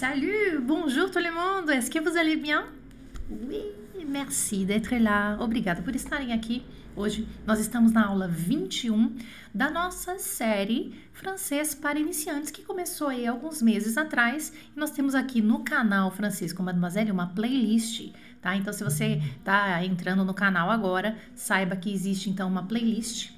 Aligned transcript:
Salut, 0.00 0.60
bonjour 0.62 1.10
tout 1.10 1.18
le 1.18 1.34
monde. 1.34 1.68
Est-ce 1.70 1.90
que 1.90 1.98
vous 1.98 2.16
allez 2.16 2.36
bien? 2.36 2.66
Oui, 3.28 3.62
merci 4.06 4.64
d'être 4.64 4.94
là. 4.94 5.36
Obrigada 5.40 5.82
por 5.82 5.92
estarem 5.92 6.30
aqui. 6.32 6.62
Hoje 6.94 7.26
nós 7.44 7.58
estamos 7.58 7.90
na 7.90 8.06
aula 8.06 8.28
21 8.28 9.16
da 9.52 9.68
nossa 9.68 10.16
série 10.20 10.94
Francês 11.12 11.74
para 11.74 11.98
Iniciantes, 11.98 12.52
que 12.52 12.62
começou 12.62 13.08
aí 13.08 13.26
alguns 13.26 13.60
meses 13.60 13.98
atrás. 13.98 14.52
Nós 14.76 14.92
temos 14.92 15.16
aqui 15.16 15.42
no 15.42 15.64
canal 15.64 16.12
Francês 16.12 16.52
com 16.52 16.62
Mademoiselle 16.62 17.10
uma 17.10 17.34
playlist, 17.34 18.12
tá? 18.40 18.54
Então, 18.54 18.72
se 18.72 18.84
você 18.84 19.20
está 19.40 19.84
entrando 19.84 20.24
no 20.24 20.32
canal 20.32 20.70
agora, 20.70 21.16
saiba 21.34 21.74
que 21.74 21.92
existe 21.92 22.30
então 22.30 22.46
uma 22.46 22.62
playlist 22.62 23.32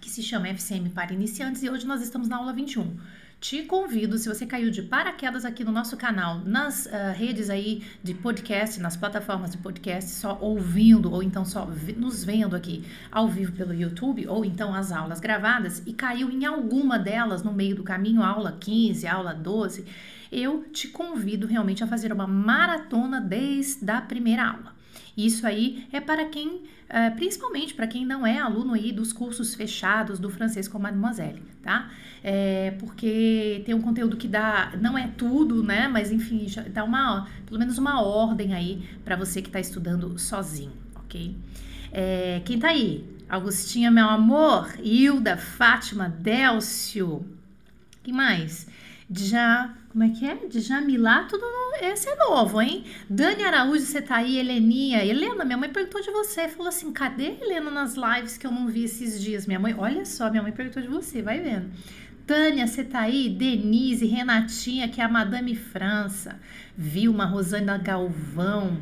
que 0.00 0.08
se 0.08 0.22
chama 0.22 0.46
FCM 0.46 0.90
para 0.90 1.12
Iniciantes 1.12 1.64
e 1.64 1.68
hoje 1.68 1.84
nós 1.84 2.00
estamos 2.02 2.28
na 2.28 2.36
aula 2.36 2.52
21. 2.52 2.96
Te 3.40 3.62
convido, 3.62 4.18
se 4.18 4.28
você 4.28 4.44
caiu 4.44 4.68
de 4.68 4.82
paraquedas 4.82 5.44
aqui 5.44 5.62
no 5.62 5.70
nosso 5.70 5.96
canal, 5.96 6.40
nas 6.40 6.86
uh, 6.86 7.14
redes 7.14 7.48
aí 7.48 7.84
de 8.02 8.12
podcast, 8.12 8.80
nas 8.80 8.96
plataformas 8.96 9.52
de 9.52 9.58
podcast, 9.58 10.10
só 10.10 10.36
ouvindo 10.40 11.12
ou 11.12 11.22
então 11.22 11.44
só 11.44 11.64
nos 11.96 12.24
vendo 12.24 12.56
aqui 12.56 12.84
ao 13.12 13.28
vivo 13.28 13.52
pelo 13.52 13.72
YouTube, 13.72 14.26
ou 14.26 14.44
então 14.44 14.74
as 14.74 14.90
aulas 14.90 15.20
gravadas, 15.20 15.84
e 15.86 15.92
caiu 15.92 16.28
em 16.30 16.46
alguma 16.46 16.98
delas 16.98 17.44
no 17.44 17.52
meio 17.52 17.76
do 17.76 17.84
caminho, 17.84 18.24
aula 18.24 18.56
15, 18.58 19.06
aula 19.06 19.32
12, 19.32 19.84
eu 20.32 20.64
te 20.72 20.88
convido 20.88 21.46
realmente 21.46 21.84
a 21.84 21.86
fazer 21.86 22.12
uma 22.12 22.26
maratona 22.26 23.20
desde 23.20 23.88
a 23.88 24.00
primeira 24.00 24.48
aula. 24.48 24.77
Isso 25.18 25.44
aí 25.48 25.84
é 25.92 26.00
para 26.00 26.26
quem, 26.26 26.46
uh, 26.48 27.16
principalmente 27.16 27.74
para 27.74 27.88
quem 27.88 28.06
não 28.06 28.24
é 28.24 28.38
aluno 28.38 28.74
aí 28.74 28.92
dos 28.92 29.12
cursos 29.12 29.52
fechados 29.52 30.20
do 30.20 30.30
francês 30.30 30.68
com 30.68 30.78
Mademoiselle, 30.78 31.42
tá? 31.60 31.90
É, 32.22 32.72
porque 32.78 33.62
tem 33.66 33.74
um 33.74 33.82
conteúdo 33.82 34.16
que 34.16 34.28
dá, 34.28 34.72
não 34.80 34.96
é 34.96 35.08
tudo, 35.08 35.60
né? 35.64 35.88
Mas 35.88 36.12
enfim, 36.12 36.46
dá 36.72 36.84
uma, 36.84 37.26
pelo 37.46 37.58
menos 37.58 37.78
uma 37.78 38.00
ordem 38.00 38.54
aí 38.54 38.88
para 39.04 39.16
você 39.16 39.42
que 39.42 39.48
está 39.48 39.58
estudando 39.58 40.16
sozinho, 40.20 40.72
ok? 40.94 41.34
É, 41.90 42.40
quem 42.44 42.56
tá 42.60 42.68
aí? 42.68 43.04
Augustinha, 43.28 43.90
meu 43.90 44.08
amor, 44.08 44.72
Hilda, 44.80 45.36
Fátima, 45.36 46.08
Délcio, 46.08 47.26
quem 48.04 48.14
mais? 48.14 48.68
Já 49.10 49.74
como 49.90 50.04
é 50.04 50.10
que 50.10 50.26
é? 50.26 50.34
Djamilá, 50.48 51.24
tudo. 51.24 51.44
Esse 51.80 52.08
é 52.08 52.16
novo, 52.16 52.60
hein? 52.60 52.84
Dani 53.08 53.42
Araújo, 53.42 53.84
você 53.84 54.02
tá 54.02 54.16
aí, 54.16 54.38
Heleninha. 54.38 55.04
Helena, 55.04 55.44
minha 55.44 55.56
mãe 55.56 55.70
perguntou 55.70 56.00
de 56.02 56.10
você. 56.10 56.46
Falou 56.48 56.68
assim: 56.68 56.92
cadê 56.92 57.36
Helena 57.40 57.70
nas 57.70 57.94
lives 57.94 58.36
que 58.36 58.46
eu 58.46 58.50
não 58.50 58.66
vi 58.66 58.84
esses 58.84 59.20
dias? 59.20 59.46
Minha 59.46 59.58
mãe, 59.58 59.74
olha 59.78 60.04
só, 60.04 60.30
minha 60.30 60.42
mãe 60.42 60.52
perguntou 60.52 60.82
de 60.82 60.88
você, 60.88 61.22
vai 61.22 61.40
vendo. 61.40 61.70
Tânia, 62.26 62.66
você 62.66 62.84
tá 62.84 63.00
aí? 63.00 63.30
Denise, 63.30 64.04
Renatinha, 64.04 64.88
que 64.88 65.00
é 65.00 65.04
a 65.04 65.08
Madame 65.08 65.54
França. 65.54 66.38
Vilma, 66.76 67.24
Rosana 67.24 67.78
Galvão. 67.78 68.76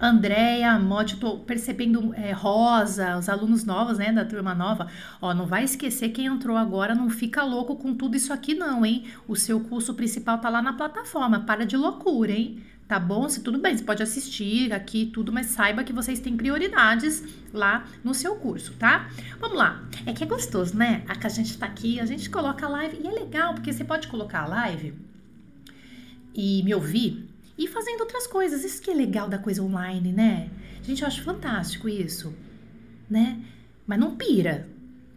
Andréia, 0.00 0.78
Mote, 0.78 1.16
tô 1.16 1.38
percebendo 1.38 2.14
é, 2.14 2.30
Rosa, 2.30 3.18
os 3.18 3.28
alunos 3.28 3.64
novos, 3.64 3.98
né, 3.98 4.12
da 4.12 4.24
turma 4.24 4.54
nova. 4.54 4.86
Ó, 5.20 5.34
não 5.34 5.44
vai 5.44 5.64
esquecer 5.64 6.10
quem 6.10 6.26
entrou 6.26 6.56
agora, 6.56 6.94
não 6.94 7.10
fica 7.10 7.42
louco 7.42 7.74
com 7.74 7.92
tudo 7.94 8.16
isso 8.16 8.32
aqui 8.32 8.54
não, 8.54 8.86
hein? 8.86 9.04
O 9.26 9.34
seu 9.34 9.58
curso 9.58 9.94
principal 9.94 10.38
tá 10.38 10.48
lá 10.48 10.62
na 10.62 10.72
plataforma, 10.72 11.40
para 11.40 11.66
de 11.66 11.76
loucura, 11.76 12.30
hein? 12.30 12.62
Tá 12.86 12.98
bom? 12.98 13.28
Se 13.28 13.42
tudo 13.42 13.58
bem, 13.58 13.76
você 13.76 13.84
pode 13.84 14.02
assistir 14.02 14.72
aqui 14.72 15.06
tudo, 15.06 15.32
mas 15.32 15.46
saiba 15.46 15.84
que 15.84 15.92
vocês 15.92 16.20
têm 16.20 16.36
prioridades 16.36 17.22
lá 17.52 17.84
no 18.02 18.14
seu 18.14 18.36
curso, 18.36 18.74
tá? 18.78 19.10
Vamos 19.40 19.58
lá. 19.58 19.82
É 20.06 20.12
que 20.12 20.22
é 20.22 20.26
gostoso, 20.26 20.76
né? 20.76 21.02
A 21.08 21.16
que 21.16 21.26
a 21.26 21.30
gente 21.30 21.58
tá 21.58 21.66
aqui, 21.66 22.00
a 22.00 22.06
gente 22.06 22.30
coloca 22.30 22.64
a 22.64 22.68
live 22.68 22.98
e 23.02 23.06
é 23.06 23.10
legal, 23.10 23.52
porque 23.52 23.72
você 23.72 23.84
pode 23.84 24.08
colocar 24.08 24.44
a 24.44 24.46
live 24.46 24.94
e 26.34 26.62
me 26.62 26.74
ouvir 26.74 27.28
e 27.58 27.66
fazendo 27.66 28.00
outras 28.00 28.26
coisas. 28.26 28.64
Isso 28.64 28.80
que 28.80 28.90
é 28.90 28.94
legal 28.94 29.28
da 29.28 29.38
coisa 29.38 29.62
online, 29.62 30.12
né? 30.12 30.48
Gente, 30.82 31.02
eu 31.02 31.08
acho 31.08 31.22
fantástico 31.22 31.88
isso, 31.88 32.34
né? 33.10 33.42
Mas 33.86 33.98
não 33.98 34.16
pira, 34.16 34.68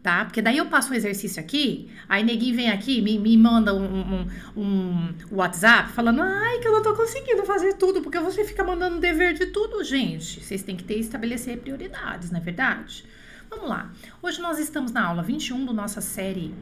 tá? 0.02 0.25
Porque 0.25 0.41
daí 0.41 0.57
eu 0.57 0.66
passo 0.66 0.91
um 0.91 0.96
exercício 0.96 1.40
aqui, 1.40 1.90
aí 2.09 2.24
neguinho 2.24 2.56
vem 2.56 2.72
aqui, 2.72 3.01
me, 3.01 3.19
me 3.19 3.38
manda 3.38 3.74
um, 3.74 3.85
um, 3.85 4.28
um, 4.57 5.13
WhatsApp 5.31 5.91
falando, 5.91 6.22
ai, 6.22 6.59
que 6.59 6.68
eu 6.68 6.72
não 6.72 6.81
tô 6.81 6.96
conseguindo 6.96 7.46
fazer 7.46 7.74
tudo, 7.75 8.01
porque 8.01 8.19
você 8.19 8.44
fica 8.44 8.63
mandando 8.63 9.00
dever 9.00 9.34
de 9.34 9.47
tudo, 9.47 9.84
gente. 9.84 10.44
Vocês 10.44 10.63
têm 10.63 10.75
que 10.75 10.84
ter 10.84 10.97
estabelecer 10.97 11.59
prioridades, 11.59 12.31
não 12.31 12.40
é 12.40 12.41
verdade? 12.41 13.06
Vamos 13.50 13.69
lá. 13.69 13.91
Hoje 14.22 14.41
nós 14.41 14.57
estamos 14.59 14.91
na 14.91 15.06
aula 15.06 15.22
21 15.22 15.66
da 15.66 15.74
nossa 15.74 16.01
série 16.01 16.53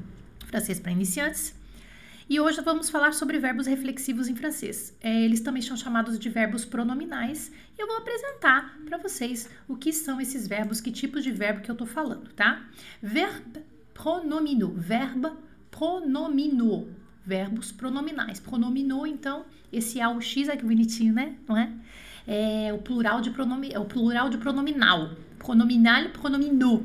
Francês 0.48 0.80
para 0.80 0.90
Iniciantes. 0.90 1.57
E 2.30 2.38
hoje 2.38 2.60
vamos 2.60 2.90
falar 2.90 3.14
sobre 3.14 3.38
verbos 3.38 3.66
reflexivos 3.66 4.28
em 4.28 4.36
francês. 4.36 4.94
É, 5.00 5.22
eles 5.22 5.40
também 5.40 5.62
são 5.62 5.74
chamados 5.74 6.18
de 6.18 6.28
verbos 6.28 6.62
pronominais 6.62 7.50
e 7.76 7.80
eu 7.80 7.86
vou 7.86 7.96
apresentar 7.96 8.78
para 8.84 8.98
vocês 8.98 9.48
o 9.66 9.74
que 9.74 9.94
são 9.94 10.20
esses 10.20 10.46
verbos, 10.46 10.78
que 10.78 10.92
tipos 10.92 11.24
de 11.24 11.32
verbo 11.32 11.62
que 11.62 11.70
eu 11.70 11.72
estou 11.72 11.86
falando, 11.86 12.28
tá? 12.34 12.66
Verbe 13.02 13.60
pronomino, 13.94 14.74
verbo 14.76 15.38
pronomino, 15.70 16.88
verbos 17.24 17.72
pronominais. 17.72 18.38
Pronominou, 18.38 19.06
então, 19.06 19.46
esse 19.72 19.98
AUX 19.98 20.48
é 20.48 20.56
que 20.56 20.66
bonitinho, 20.66 21.14
né? 21.14 21.34
Não 21.48 21.56
é? 21.56 21.72
É 22.26 22.72
o 22.74 22.78
plural 22.78 23.22
de, 23.22 23.30
pronomi, 23.30 23.72
é 23.72 23.78
o 23.78 23.86
plural 23.86 24.28
de 24.28 24.36
pronominal. 24.36 25.12
Pronominal, 25.38 26.10
pronominou 26.10 26.84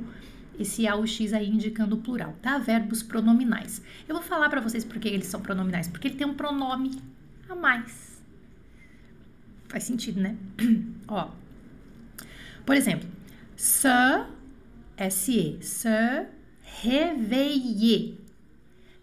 esse 0.60 0.88
AUX 0.88 1.34
aí 1.34 1.50
indicando 1.50 1.96
o 1.96 2.02
plural, 2.02 2.36
tá? 2.42 2.58
Verbos 2.58 3.02
pronominais. 3.02 3.82
Eu 4.08 4.16
vou 4.16 4.24
falar 4.24 4.50
para 4.50 4.62
vocês 4.62 4.86
por 4.86 5.00
que 5.00 5.08
eles 5.08 5.28
são 5.28 5.42
pronominais, 5.42 5.88
porque 5.88 6.08
ele 6.08 6.16
tem 6.16 6.28
um 6.28 6.36
pronome 6.36 6.92
a 7.50 7.56
mais. 7.56 8.22
Faz 9.68 9.84
sentido, 9.84 10.22
né? 10.22 10.36
Ó. 11.08 11.32
Por 12.66 12.76
exemplo, 12.76 13.10
se, 13.56 13.90
se, 15.10 15.58
se 15.62 16.28
réveiller. 16.62 18.16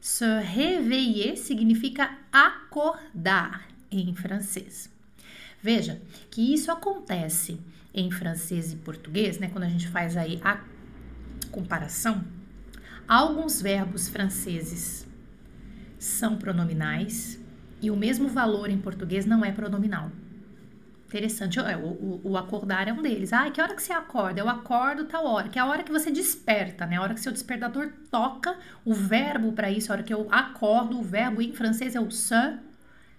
Se 0.01 0.41
réveiller 0.41 1.37
significa 1.37 2.19
acordar 2.33 3.69
em 3.91 4.15
francês. 4.15 4.91
Veja 5.63 6.01
que 6.31 6.55
isso 6.55 6.71
acontece 6.71 7.61
em 7.93 8.11
francês 8.11 8.73
e 8.73 8.77
português, 8.77 9.39
né? 9.39 9.49
Quando 9.49 9.65
a 9.65 9.69
gente 9.69 9.89
faz 9.89 10.17
aí 10.17 10.41
a 10.43 10.63
comparação, 11.51 12.25
alguns 13.07 13.61
verbos 13.61 14.09
franceses 14.09 15.07
são 15.99 16.37
pronominais 16.37 17.39
e 17.83 17.91
o 17.91 17.97
mesmo 17.97 18.29
valor 18.29 18.71
em 18.71 18.79
português 18.79 19.27
não 19.27 19.45
é 19.45 19.53
pronominal. 19.53 20.11
Interessante, 21.11 21.59
o, 21.59 21.65
o, 21.65 22.21
o, 22.23 22.37
acordar 22.37 22.87
é 22.87 22.93
um 22.93 23.03
deles. 23.03 23.33
Ah, 23.33 23.51
que 23.51 23.61
hora 23.61 23.75
que 23.75 23.83
você 23.83 23.93
acorda? 23.93 24.41
Eu 24.41 24.49
acordo 24.49 25.07
tal 25.07 25.27
hora, 25.27 25.49
que 25.49 25.59
é 25.59 25.63
a 25.63 25.67
hora 25.67 25.83
que 25.83 25.91
você 25.91 26.09
desperta, 26.09 26.87
né? 26.87 26.99
A 26.99 27.03
hora 27.03 27.15
que 27.15 27.21
seu 27.21 27.33
despertador 27.33 27.91
toca, 28.13 28.57
o 28.85 28.95
verbo 28.95 29.53
para 29.53 29.69
isso, 29.69 29.91
a 29.91 29.97
hora 29.97 30.05
que 30.05 30.15
eu 30.15 30.29
acordo, 30.31 31.01
o 31.01 31.03
verbo 31.03 31.43
em 31.43 31.53
francês 31.53 31.97
é 31.97 32.01
o 32.01 32.13
se 32.13 32.59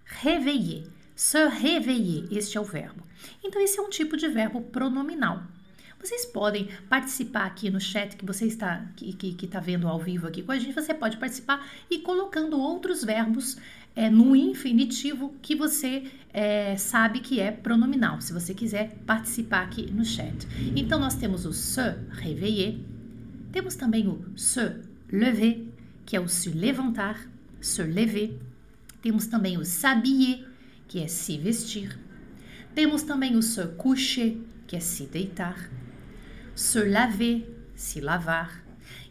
réveiller. 0.06 0.88
Se 1.14 1.46
réveiller, 1.50 2.28
este 2.32 2.58
é 2.58 2.62
o 2.62 2.64
verbo. 2.64 3.06
Então, 3.44 3.62
esse 3.62 3.78
é 3.78 3.82
um 3.82 3.90
tipo 3.90 4.16
de 4.16 4.30
verbo 4.30 4.62
pronominal. 4.62 5.44
Vocês 6.02 6.26
podem 6.26 6.68
participar 6.90 7.46
aqui 7.46 7.70
no 7.70 7.80
chat 7.80 8.18
que 8.18 8.26
você 8.26 8.48
está 8.48 8.88
que, 8.96 9.14
que, 9.14 9.34
que 9.34 9.48
tá 9.48 9.60
vendo 9.60 9.88
ao 9.88 10.00
vivo 10.00 10.26
aqui 10.28 10.42
com 10.42 10.52
a 10.52 10.58
gente. 10.58 10.74
Você 10.74 10.96
pode 10.96 11.18
participar 11.18 11.64
e 11.92 12.00
colocando 12.00 12.60
outros 12.60 13.04
verbos 13.04 13.58
é, 13.96 14.10
no 14.10 14.36
infinitivo 14.36 15.36
que 15.44 15.56
você 15.56 16.06
é, 16.34 16.76
sabe 16.76 17.20
que 17.20 17.40
é 17.40 17.52
pronominal, 17.52 18.20
se 18.20 18.34
você 18.34 18.52
quiser 18.52 18.96
participar 19.06 19.62
aqui 19.62 19.92
no 19.92 20.04
chat. 20.04 20.48
Então, 20.76 21.00
nós 21.00 21.14
temos 21.14 21.46
o 21.46 21.54
se 21.54 21.96
réveiller, 22.10 22.80
temos 23.52 23.76
também 23.76 24.08
o 24.08 24.24
se 24.36 24.78
lever, 25.12 25.68
que 26.04 26.16
é 26.16 26.20
o 26.20 26.28
se 26.28 26.50
levantar, 26.50 27.30
se 27.60 27.84
lever. 27.84 28.40
Temos 29.04 29.28
também 29.28 29.58
o 29.58 29.66
s'habiller, 29.66 30.48
que 30.88 31.00
é 31.00 31.08
se 31.08 31.38
vestir. 31.38 32.00
Temos 32.74 33.04
também 33.04 33.36
o 33.36 33.42
se 33.44 33.68
coucher, 33.78 34.38
que 34.66 34.76
é 34.76 34.80
se 34.80 35.06
deitar 35.06 35.70
se 36.56 36.84
laver, 36.86 37.48
se 37.76 38.02
lavar. 38.02 38.64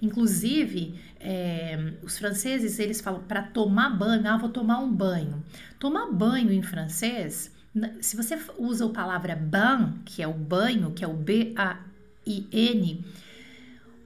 Inclusive, 0.02 0.98
é, 1.18 1.92
os 2.02 2.18
franceses 2.18 2.78
eles 2.78 3.00
falam 3.00 3.22
para 3.22 3.42
tomar 3.42 3.90
banho, 3.90 4.26
ah, 4.26 4.36
vou 4.36 4.48
tomar 4.48 4.78
um 4.78 4.90
banho. 4.90 5.42
Tomar 5.78 6.10
banho 6.10 6.52
em 6.52 6.62
francês, 6.62 7.52
se 8.00 8.16
você 8.16 8.38
usa 8.58 8.86
a 8.86 8.88
palavra 8.88 9.36
bain, 9.36 10.00
que 10.04 10.22
é 10.22 10.28
o 10.28 10.32
banho, 10.32 10.92
que 10.92 11.04
é 11.04 11.08
o 11.08 11.12
B-A-I-N, 11.12 13.04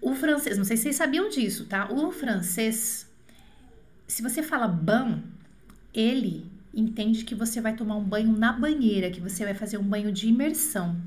o 0.00 0.14
francês, 0.14 0.58
não 0.58 0.64
sei 0.64 0.76
se 0.76 0.82
vocês 0.84 0.96
sabiam 0.96 1.28
disso, 1.28 1.64
tá? 1.64 1.90
O 1.90 2.12
francês, 2.12 3.10
se 4.06 4.22
você 4.22 4.42
fala 4.42 4.68
ban, 4.68 5.22
ele 5.94 6.46
entende 6.74 7.24
que 7.24 7.34
você 7.34 7.60
vai 7.60 7.74
tomar 7.74 7.96
um 7.96 8.04
banho 8.04 8.36
na 8.36 8.52
banheira, 8.52 9.10
que 9.10 9.20
você 9.20 9.44
vai 9.44 9.54
fazer 9.54 9.78
um 9.78 9.84
banho 9.84 10.12
de 10.12 10.28
imersão 10.28 11.00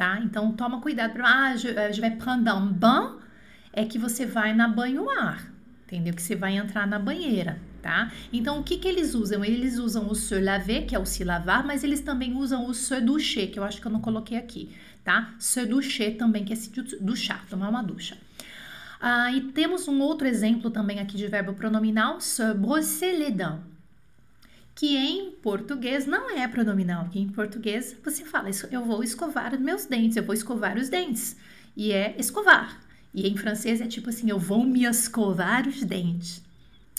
tá? 0.00 0.18
Então 0.24 0.50
toma 0.52 0.80
cuidado 0.80 1.12
para 1.12 1.28
ah, 1.28 1.54
je, 1.54 1.68
euh, 1.68 1.92
je 1.92 2.00
vais 2.00 2.16
prendre 2.16 2.48
un 2.48 2.72
bain 2.72 3.18
é 3.70 3.84
que 3.84 3.98
você 3.98 4.24
vai 4.24 4.54
na 4.54 4.66
banho-mar, 4.66 5.52
entendeu? 5.84 6.14
Que 6.14 6.22
você 6.22 6.34
vai 6.34 6.56
entrar 6.56 6.86
na 6.86 6.98
banheira, 6.98 7.60
tá? 7.82 8.10
Então, 8.32 8.60
o 8.60 8.64
que 8.64 8.78
que 8.78 8.88
eles 8.88 9.14
usam? 9.14 9.44
Eles 9.44 9.76
usam 9.76 10.08
o 10.08 10.14
se 10.14 10.40
laver, 10.40 10.86
que 10.86 10.96
é 10.96 10.98
o 10.98 11.04
se 11.04 11.22
lavar, 11.22 11.66
mas 11.66 11.84
eles 11.84 12.00
também 12.00 12.34
usam 12.34 12.66
o 12.66 12.72
se 12.72 12.98
doucher, 13.02 13.50
que 13.50 13.58
eu 13.58 13.62
acho 13.62 13.78
que 13.78 13.86
eu 13.86 13.92
não 13.92 14.00
coloquei 14.00 14.38
aqui, 14.38 14.74
tá? 15.04 15.34
Se 15.38 15.66
doucher 15.66 16.16
também, 16.16 16.46
que 16.46 16.54
é 16.54 16.56
se 16.56 16.70
duchar, 16.98 17.44
tomar 17.50 17.68
uma 17.68 17.82
ducha. 17.82 18.16
Ah, 19.00 19.30
e 19.30 19.52
temos 19.52 19.86
um 19.86 20.00
outro 20.00 20.26
exemplo 20.26 20.70
também 20.70 20.98
aqui 20.98 21.18
de 21.18 21.26
verbo 21.26 21.52
pronominal, 21.52 22.20
se 22.20 22.54
brosser 22.54 23.18
les 23.18 23.34
dents, 23.34 23.60
que 24.80 24.96
em 24.96 25.32
português 25.32 26.06
não 26.06 26.30
é 26.30 26.48
pronominal, 26.48 27.06
que 27.10 27.20
em 27.20 27.28
português 27.28 27.94
você 28.02 28.24
fala, 28.24 28.48
eu 28.70 28.82
vou 28.82 29.04
escovar 29.04 29.52
os 29.52 29.60
meus 29.60 29.84
dentes, 29.84 30.16
eu 30.16 30.24
vou 30.24 30.34
escovar 30.34 30.78
os 30.78 30.88
dentes, 30.88 31.36
e 31.76 31.92
é 31.92 32.14
escovar. 32.18 32.80
E 33.12 33.28
em 33.28 33.36
francês 33.36 33.82
é 33.82 33.86
tipo 33.86 34.08
assim, 34.08 34.30
eu 34.30 34.38
vou 34.38 34.64
me 34.64 34.86
escovar 34.86 35.68
os 35.68 35.82
dentes. 35.82 36.42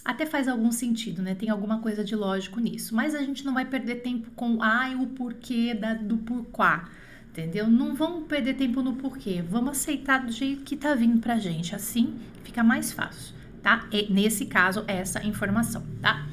Até 0.06 0.28
faz 0.28 0.48
algum 0.48 0.72
sentido, 0.72 1.24
né? 1.24 1.34
Tem 1.34 1.50
alguma 1.50 1.80
coisa 1.80 2.04
de 2.04 2.16
lógico 2.16 2.60
nisso. 2.60 2.94
Mas 2.94 3.16
a 3.16 3.24
gente 3.24 3.44
não 3.44 3.56
vai 3.56 3.66
perder 3.66 3.96
tempo 3.96 4.30
com 4.36 4.62
ai, 4.62 4.94
o 4.94 5.08
porquê 5.08 5.74
da, 5.74 5.96
do 5.96 6.18
porquá, 6.18 6.88
entendeu? 7.32 7.68
Não 7.68 7.96
vamos 7.96 8.28
perder 8.28 8.54
tempo 8.58 8.84
no 8.84 8.94
porquê. 8.94 9.42
Vamos 9.42 9.72
aceitar 9.72 10.24
do 10.24 10.32
jeito 10.32 10.62
que 10.62 10.78
tá 10.78 10.94
vindo 10.94 11.20
pra 11.20 11.40
gente. 11.40 11.74
Assim 11.74 12.14
fica 12.44 12.64
mais 12.64 12.92
fácil, 12.92 13.34
tá? 13.64 13.88
E, 13.92 14.14
nesse 14.14 14.46
caso, 14.46 14.84
essa 14.88 15.26
informação, 15.26 15.84
tá? 16.00 16.28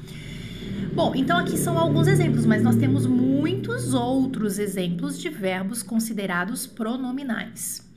Bom, 0.99 1.15
então 1.15 1.37
aqui 1.37 1.57
são 1.57 1.79
alguns 1.79 2.09
exemplos, 2.09 2.45
mas 2.45 2.61
nós 2.61 2.75
temos 2.75 3.05
muitos 3.05 3.93
outros 3.93 4.59
exemplos 4.59 5.17
de 5.17 5.29
verbos 5.29 5.81
considerados 5.81 6.67
pronominais. 6.67 7.89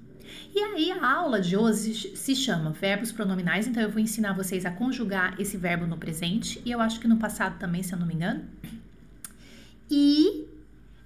E 0.54 0.60
aí 0.60 0.92
a 0.92 1.12
aula 1.12 1.40
de 1.40 1.56
hoje 1.56 2.16
se 2.16 2.36
chama 2.36 2.70
verbos 2.70 3.10
pronominais, 3.10 3.66
então 3.66 3.82
eu 3.82 3.90
vou 3.90 3.98
ensinar 3.98 4.34
vocês 4.34 4.64
a 4.64 4.70
conjugar 4.70 5.34
esse 5.40 5.56
verbo 5.56 5.84
no 5.84 5.96
presente 5.96 6.62
e 6.64 6.70
eu 6.70 6.80
acho 6.80 7.00
que 7.00 7.08
no 7.08 7.16
passado 7.16 7.58
também, 7.58 7.82
se 7.82 7.92
eu 7.92 7.98
não 7.98 8.06
me 8.06 8.14
engano. 8.14 8.44
E 9.90 10.46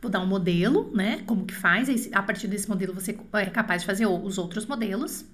vou 0.02 0.10
dar 0.10 0.20
um 0.20 0.26
modelo, 0.26 0.94
né? 0.94 1.22
Como 1.24 1.46
que 1.46 1.54
faz? 1.54 2.12
A 2.12 2.22
partir 2.22 2.46
desse 2.46 2.68
modelo 2.68 2.92
você 2.92 3.18
é 3.32 3.46
capaz 3.46 3.80
de 3.80 3.86
fazer 3.86 4.04
os 4.04 4.36
outros 4.36 4.66
modelos. 4.66 5.24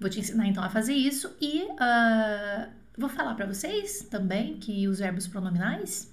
Vou 0.00 0.08
te 0.08 0.18
ensinar 0.18 0.46
então 0.46 0.64
a 0.64 0.70
fazer 0.70 0.94
isso 0.94 1.30
e 1.42 1.62
uh, 1.64 2.83
vou 2.96 3.08
falar 3.08 3.34
para 3.34 3.46
vocês 3.46 4.06
também 4.10 4.56
que 4.58 4.86
os 4.88 4.98
verbos 4.98 5.26
pronominais 5.26 6.12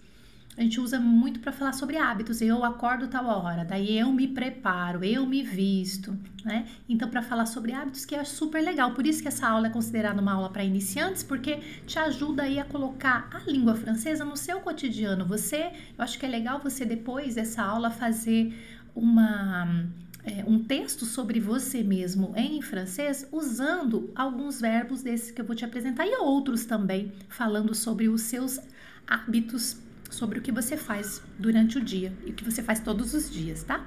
a 0.58 0.62
gente 0.62 0.82
usa 0.82 1.00
muito 1.00 1.40
para 1.40 1.52
falar 1.52 1.72
sobre 1.72 1.96
hábitos. 1.96 2.42
Eu 2.42 2.64
acordo 2.66 3.08
tal 3.08 3.26
hora, 3.26 3.64
daí 3.64 3.98
eu 3.98 4.12
me 4.12 4.28
preparo, 4.28 5.04
eu 5.04 5.26
me 5.26 5.42
visto, 5.42 6.18
né? 6.44 6.68
Então, 6.90 7.10
para 7.10 7.22
falar 7.22 7.46
sobre 7.46 7.72
hábitos, 7.72 8.04
que 8.04 8.14
é 8.14 8.24
super 8.26 8.62
legal. 8.62 8.94
Por 8.94 9.08
isso 9.08 9.22
que 9.22 9.30
essa 9.30 9.48
aula 9.48 9.68
é 9.68 9.70
considerada 9.70 10.22
uma 10.22 10.34
aula 10.34 10.50
para 10.50 10.64
iniciantes, 10.64 11.24
porque 11.24 11.58
te 11.88 11.98
ajuda 11.98 12.44
aí 12.44 12.60
a 12.60 12.66
colocar 12.66 13.30
a 13.34 13.40
língua 13.50 13.76
francesa 13.76 14.26
no 14.26 14.36
seu 14.36 14.60
cotidiano. 14.60 15.26
Você, 15.26 15.72
eu 15.98 16.04
acho 16.04 16.20
que 16.20 16.26
é 16.26 16.30
legal 16.30 16.60
você 16.60 16.84
depois 16.84 17.36
dessa 17.36 17.64
aula 17.64 17.90
fazer 17.90 18.54
uma 18.94 19.86
é, 20.24 20.44
um 20.46 20.64
texto 20.64 21.06
sobre 21.06 21.40
você 21.40 21.84
mesmo 21.84 22.34
em 22.36 22.62
francês 22.62 23.28
usando 23.32 24.12
alguns 24.16 24.62
verbos 24.62 25.02
desses 25.02 25.32
que 25.32 25.42
eu 25.42 25.46
vou 25.46 25.56
te 25.56 25.66
apresentar 25.66 26.06
e 26.06 26.16
outros 26.16 26.66
também 26.66 27.12
falando 27.28 27.74
sobre 27.74 28.08
os 28.08 28.22
seus 28.22 28.60
hábitos 29.08 29.78
sobre 30.12 30.40
o 30.40 30.42
que 30.42 30.52
você 30.52 30.78
faz 30.78 31.22
durante 31.40 31.78
o 31.78 31.82
dia 31.82 32.14
e 32.26 32.32
o 32.32 32.34
que 32.34 32.44
você 32.44 32.62
faz 32.62 32.80
todos 32.80 33.14
os 33.14 33.32
dias, 33.32 33.64
tá? 33.64 33.86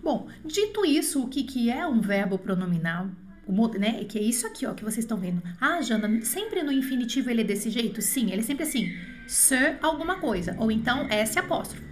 Bom, 0.00 0.28
dito 0.44 0.86
isso, 0.86 1.22
o 1.24 1.28
que, 1.28 1.42
que 1.42 1.68
é 1.68 1.86
um 1.86 2.00
verbo 2.00 2.38
pronominal? 2.38 3.10
O, 3.46 3.68
né, 3.68 4.04
que 4.04 4.18
é 4.18 4.22
isso 4.22 4.46
aqui, 4.46 4.66
ó, 4.66 4.74
que 4.74 4.84
vocês 4.84 5.04
estão 5.04 5.18
vendo. 5.18 5.42
Ah, 5.60 5.80
Jana, 5.82 6.20
sempre 6.22 6.62
no 6.62 6.72
infinitivo 6.72 7.30
ele 7.30 7.40
é 7.40 7.44
desse 7.44 7.70
jeito? 7.70 8.00
Sim, 8.00 8.30
ele 8.30 8.40
é 8.40 8.44
sempre 8.44 8.64
assim, 8.64 8.96
se 9.26 9.76
alguma 9.82 10.20
coisa, 10.20 10.56
ou 10.58 10.70
então 10.70 11.06
S 11.10 11.38
apóstrofo. 11.38 11.84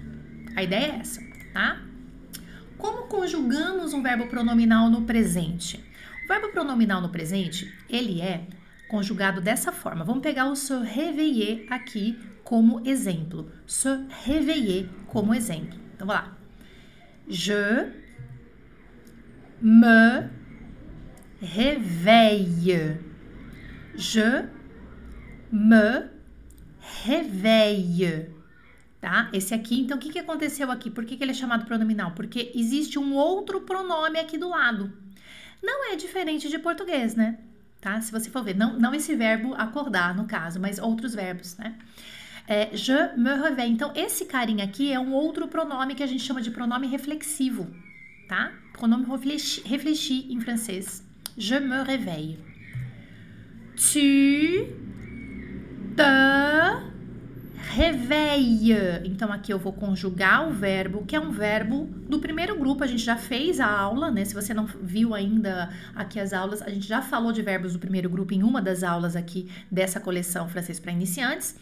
A 0.54 0.62
ideia 0.62 0.92
é 0.92 0.98
essa, 1.00 1.20
tá? 1.52 1.82
Como 2.84 3.06
conjugamos 3.06 3.94
um 3.94 4.02
verbo 4.02 4.26
pronominal 4.26 4.90
no 4.90 5.06
presente? 5.06 5.82
O 6.22 6.28
verbo 6.28 6.48
pronominal 6.48 7.00
no 7.00 7.08
presente, 7.08 7.74
ele 7.88 8.20
é 8.20 8.46
conjugado 8.88 9.40
dessa 9.40 9.72
forma. 9.72 10.04
Vamos 10.04 10.22
pegar 10.22 10.50
o 10.50 10.54
se 10.54 10.76
réveiller 10.80 11.64
aqui 11.70 12.18
como 12.44 12.86
exemplo. 12.86 13.50
Se 13.66 13.88
réveiller 14.26 14.86
como 15.06 15.32
exemplo. 15.32 15.80
Então, 15.94 16.06
vamos 16.06 16.14
lá. 16.14 16.36
Je 17.26 17.90
me 19.62 20.28
réveille. 21.40 22.98
Je 23.94 24.44
me 25.50 26.10
réveille. 27.06 28.33
Tá? 29.04 29.28
Esse 29.34 29.52
aqui, 29.52 29.82
então, 29.82 29.98
o 29.98 30.00
que, 30.00 30.08
que 30.08 30.18
aconteceu 30.18 30.70
aqui? 30.70 30.88
Por 30.90 31.04
que, 31.04 31.18
que 31.18 31.22
ele 31.22 31.32
é 31.32 31.34
chamado 31.34 31.66
pronominal? 31.66 32.12
Porque 32.12 32.50
existe 32.54 32.98
um 32.98 33.12
outro 33.12 33.60
pronome 33.60 34.18
aqui 34.18 34.38
do 34.38 34.48
lado. 34.48 34.90
Não 35.62 35.92
é 35.92 35.94
diferente 35.94 36.48
de 36.48 36.58
português, 36.58 37.14
né? 37.14 37.36
Tá? 37.82 38.00
Se 38.00 38.10
você 38.10 38.30
for 38.30 38.42
ver, 38.42 38.56
não, 38.56 38.78
não 38.78 38.94
esse 38.94 39.14
verbo 39.14 39.52
acordar, 39.56 40.16
no 40.16 40.24
caso, 40.24 40.58
mas 40.58 40.78
outros 40.78 41.14
verbos, 41.14 41.54
né? 41.58 41.74
É, 42.48 42.74
je 42.74 42.94
me 43.14 43.34
réveille. 43.34 43.74
Então, 43.74 43.92
esse 43.94 44.24
carinha 44.24 44.64
aqui 44.64 44.90
é 44.90 44.98
um 44.98 45.12
outro 45.12 45.48
pronome 45.48 45.94
que 45.94 46.02
a 46.02 46.06
gente 46.06 46.22
chama 46.22 46.40
de 46.40 46.50
pronome 46.50 46.86
reflexivo, 46.86 47.70
tá? 48.26 48.54
Pronome 48.72 49.04
réfléchi, 49.66 50.32
em 50.32 50.40
francês. 50.40 51.04
Je 51.36 51.60
me 51.60 51.82
réveille. 51.82 52.38
Tu 53.76 54.66
te 55.94 56.93
réveille. 57.70 58.74
Então, 59.04 59.32
aqui 59.32 59.52
eu 59.52 59.58
vou 59.58 59.72
conjugar 59.72 60.48
o 60.48 60.52
verbo, 60.52 61.04
que 61.04 61.16
é 61.16 61.20
um 61.20 61.30
verbo 61.30 61.86
do 62.08 62.18
primeiro 62.18 62.58
grupo. 62.58 62.84
A 62.84 62.86
gente 62.86 63.02
já 63.02 63.16
fez 63.16 63.60
a 63.60 63.70
aula, 63.70 64.10
né? 64.10 64.24
Se 64.24 64.34
você 64.34 64.54
não 64.54 64.66
viu 64.66 65.14
ainda 65.14 65.70
aqui 65.94 66.20
as 66.20 66.32
aulas, 66.32 66.62
a 66.62 66.70
gente 66.70 66.86
já 66.86 67.02
falou 67.02 67.32
de 67.32 67.42
verbos 67.42 67.72
do 67.72 67.78
primeiro 67.78 68.08
grupo 68.08 68.34
em 68.34 68.42
uma 68.42 68.60
das 68.62 68.82
aulas 68.82 69.16
aqui 69.16 69.50
dessa 69.70 69.98
coleção 70.00 70.48
Francês 70.48 70.78
para 70.78 70.92
Iniciantes. 70.92 71.56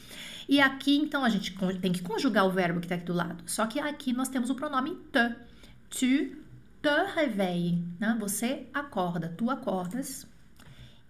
E 0.48 0.60
aqui, 0.60 0.96
então, 0.96 1.24
a 1.24 1.28
gente 1.28 1.56
tem 1.80 1.92
que 1.92 2.02
conjugar 2.02 2.46
o 2.46 2.50
verbo 2.50 2.80
que 2.80 2.86
está 2.86 2.96
aqui 2.96 3.04
do 3.04 3.14
lado. 3.14 3.42
Só 3.46 3.66
que 3.66 3.78
aqui 3.80 4.12
nós 4.12 4.28
temos 4.28 4.50
o 4.50 4.54
pronome 4.54 4.98
te. 5.10 5.34
Tu 5.90 6.42
te 6.82 7.04
réveille. 7.14 7.84
Né? 7.98 8.16
Você 8.18 8.66
acorda, 8.74 9.32
tu 9.36 9.48
acordas. 9.48 10.26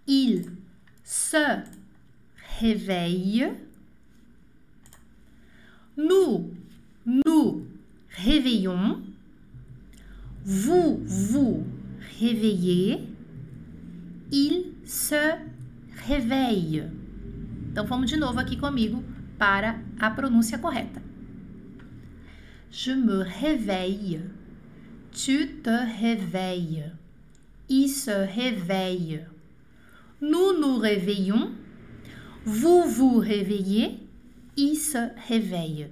Il 0.07 0.59
se 1.03 1.63
réveille. 2.61 3.72
Nous 5.97 6.51
nous 7.07 7.67
réveillons. 8.11 9.03
Vous 10.45 11.01
vous 11.05 11.65
réveillez. 12.21 13.01
Il 14.31 14.73
se 14.85 15.37
réveille. 16.07 16.85
Então 17.71 17.87
vamos 17.87 18.11
de 18.11 18.17
novo 18.17 18.39
aqui 18.39 18.57
comigo 18.57 19.03
para 19.39 19.81
a 19.99 20.11
pronúncia 20.11 20.59
correta. 20.59 21.01
Je 22.71 22.93
me 22.93 23.23
réveille. 23.23 24.21
Tu 25.13 25.61
te 25.63 25.71
réveilles. 26.01 26.85
Il 27.69 27.89
se 27.89 28.11
réveille. 28.11 29.21
Nous 30.21 30.59
nous 30.59 30.79
réveillons. 30.79 31.51
Vous 32.45 32.85
vous 32.85 33.19
réveillez. 33.19 34.02
Il 34.57 34.77
se 34.77 34.99
réveille. 35.29 35.89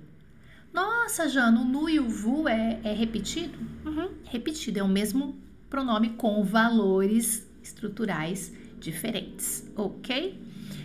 Nossa, 0.73 1.29
Jana, 1.29 1.61
o 1.61 1.64
nu 1.64 1.88
e 1.88 1.99
o 1.99 2.09
vu 2.09 2.47
é, 2.47 2.79
é 2.85 2.93
repetido? 2.93 3.59
Uhum, 3.85 4.11
repetido, 4.25 4.79
é 4.79 4.83
o 4.83 4.88
mesmo 4.88 5.37
pronome 5.69 6.11
com 6.11 6.45
valores 6.45 7.47
estruturais 7.62 8.52
diferentes, 8.79 9.67
ok? 9.76 10.38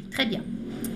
Très 0.10 0.26
bien. 0.26 0.44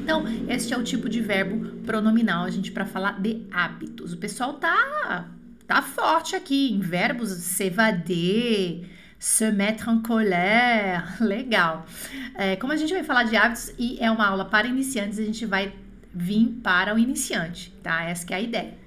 Então, 0.01 0.24
este 0.48 0.74
é 0.74 0.77
o 0.77 0.83
tipo 0.83 1.09
de 1.09 1.21
verbo 1.21 1.83
pronominal, 1.83 2.45
a 2.45 2.50
gente, 2.50 2.71
para 2.71 2.86
falar 2.86 3.19
de 3.19 3.45
hábitos. 3.51 4.13
O 4.13 4.17
pessoal 4.17 4.53
tá, 4.53 5.29
tá 5.67 5.81
forte 5.81 6.36
aqui 6.36 6.71
em 6.71 6.79
verbos 6.79 7.29
s'évader, 7.29 8.89
se 9.19 9.51
mettre 9.51 9.89
en 9.89 10.01
colère. 10.01 11.03
Legal. 11.19 11.86
É, 12.36 12.55
como 12.55 12.71
a 12.71 12.77
gente 12.77 12.93
vai 12.93 13.03
falar 13.03 13.24
de 13.24 13.36
hábitos 13.36 13.74
e 13.77 13.98
é 14.00 14.09
uma 14.09 14.25
aula 14.25 14.45
para 14.45 14.67
iniciantes, 14.67 15.19
a 15.19 15.24
gente 15.24 15.45
vai 15.45 15.74
vir 16.13 16.59
para 16.63 16.93
o 16.93 16.99
iniciante, 16.99 17.71
tá? 17.83 18.03
Essa 18.03 18.25
é 18.33 18.35
a 18.35 18.41
ideia. 18.41 18.77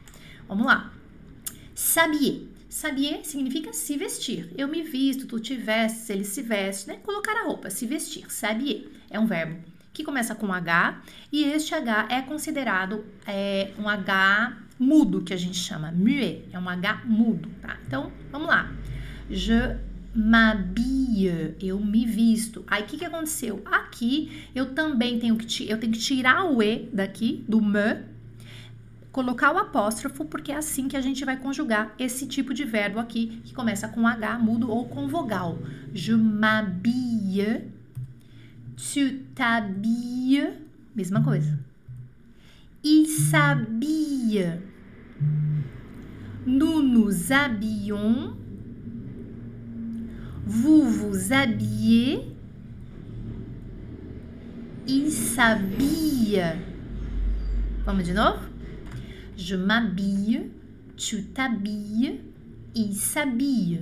Vamos 0.48 0.66
lá. 0.66 0.92
S'habiller. 1.74 2.48
S'habiller 2.68 3.24
significa 3.24 3.72
se 3.72 3.96
vestir. 3.96 4.50
Eu 4.56 4.68
me 4.68 4.82
visto, 4.82 5.26
tu 5.26 5.38
te 5.38 5.54
vestes, 5.54 6.10
ele 6.10 6.24
se 6.24 6.42
veste, 6.42 6.88
né? 6.88 6.96
Colocar 7.02 7.32
a 7.36 7.44
roupa, 7.44 7.70
se 7.70 7.86
vestir. 7.86 8.30
S'habiller 8.30 8.88
é 9.10 9.18
um 9.18 9.26
verbo 9.26 9.72
que 9.92 10.02
começa 10.02 10.34
com 10.34 10.52
H, 10.52 11.02
e 11.30 11.44
este 11.44 11.74
H 11.74 12.08
é 12.10 12.22
considerado 12.22 13.04
é, 13.26 13.72
um 13.78 13.88
H 13.88 14.56
mudo, 14.78 15.20
que 15.20 15.34
a 15.34 15.36
gente 15.36 15.58
chama 15.58 15.92
muet, 15.92 16.48
é 16.52 16.58
um 16.58 16.68
H 16.68 17.02
mudo, 17.04 17.48
tá? 17.60 17.76
Então, 17.86 18.10
vamos 18.30 18.48
lá. 18.48 18.72
Je 19.30 19.76
m'habille, 20.14 21.54
eu 21.60 21.80
me 21.80 22.04
visto. 22.04 22.64
Aí 22.66 22.82
o 22.82 22.86
que, 22.86 22.98
que 22.98 23.04
aconteceu? 23.04 23.62
Aqui 23.64 24.46
eu 24.54 24.74
também 24.74 25.18
tenho 25.18 25.36
que 25.36 25.68
eu 25.68 25.78
tenho 25.78 25.92
que 25.92 25.98
tirar 25.98 26.44
o 26.44 26.62
e 26.62 26.88
daqui 26.92 27.44
do 27.48 27.60
me, 27.60 28.04
colocar 29.10 29.52
o 29.52 29.58
apóstrofo, 29.58 30.24
porque 30.24 30.52
é 30.52 30.56
assim 30.56 30.88
que 30.88 30.96
a 30.96 31.00
gente 31.00 31.24
vai 31.24 31.36
conjugar 31.36 31.94
esse 31.98 32.26
tipo 32.26 32.52
de 32.52 32.64
verbo 32.64 32.98
aqui 32.98 33.40
que 33.44 33.54
começa 33.54 33.88
com 33.88 34.06
h 34.06 34.38
mudo 34.38 34.70
ou 34.70 34.86
com 34.86 35.08
vogal. 35.08 35.58
Je 35.94 36.14
m'habille, 36.14 37.70
tu 38.76 39.18
t'habilles, 39.34 40.54
mesma 40.94 41.22
coisa. 41.22 41.58
Il 42.84 43.06
s'habille. 43.06 44.60
Nous 46.44 46.82
nous 46.82 47.32
habillons 47.32 48.41
vous 50.44 50.82
vous 50.82 51.32
habillez, 51.32 52.22
il 54.86 55.10
s'habille. 55.10 56.42
Vamos 57.84 58.02
de 58.02 58.12
novo? 58.12 58.38
Je 59.36 59.56
m'habille, 59.56 60.50
tu 60.96 61.24
t'habilles, 61.24 62.20
il 62.74 62.94
s'habille. 62.94 63.80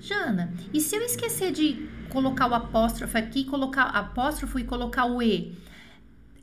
Jana, 0.00 0.50
e 0.74 0.80
se 0.80 0.96
eu 0.96 1.02
esquecer 1.02 1.52
de 1.52 1.88
colocar 2.10 2.50
o 2.50 2.54
apóstrofo 2.54 3.16
aqui, 3.16 3.44
colocar 3.44 3.84
apóstrofo 3.84 4.58
e 4.58 4.64
colocar 4.64 5.04
o 5.04 5.22
E? 5.22 5.54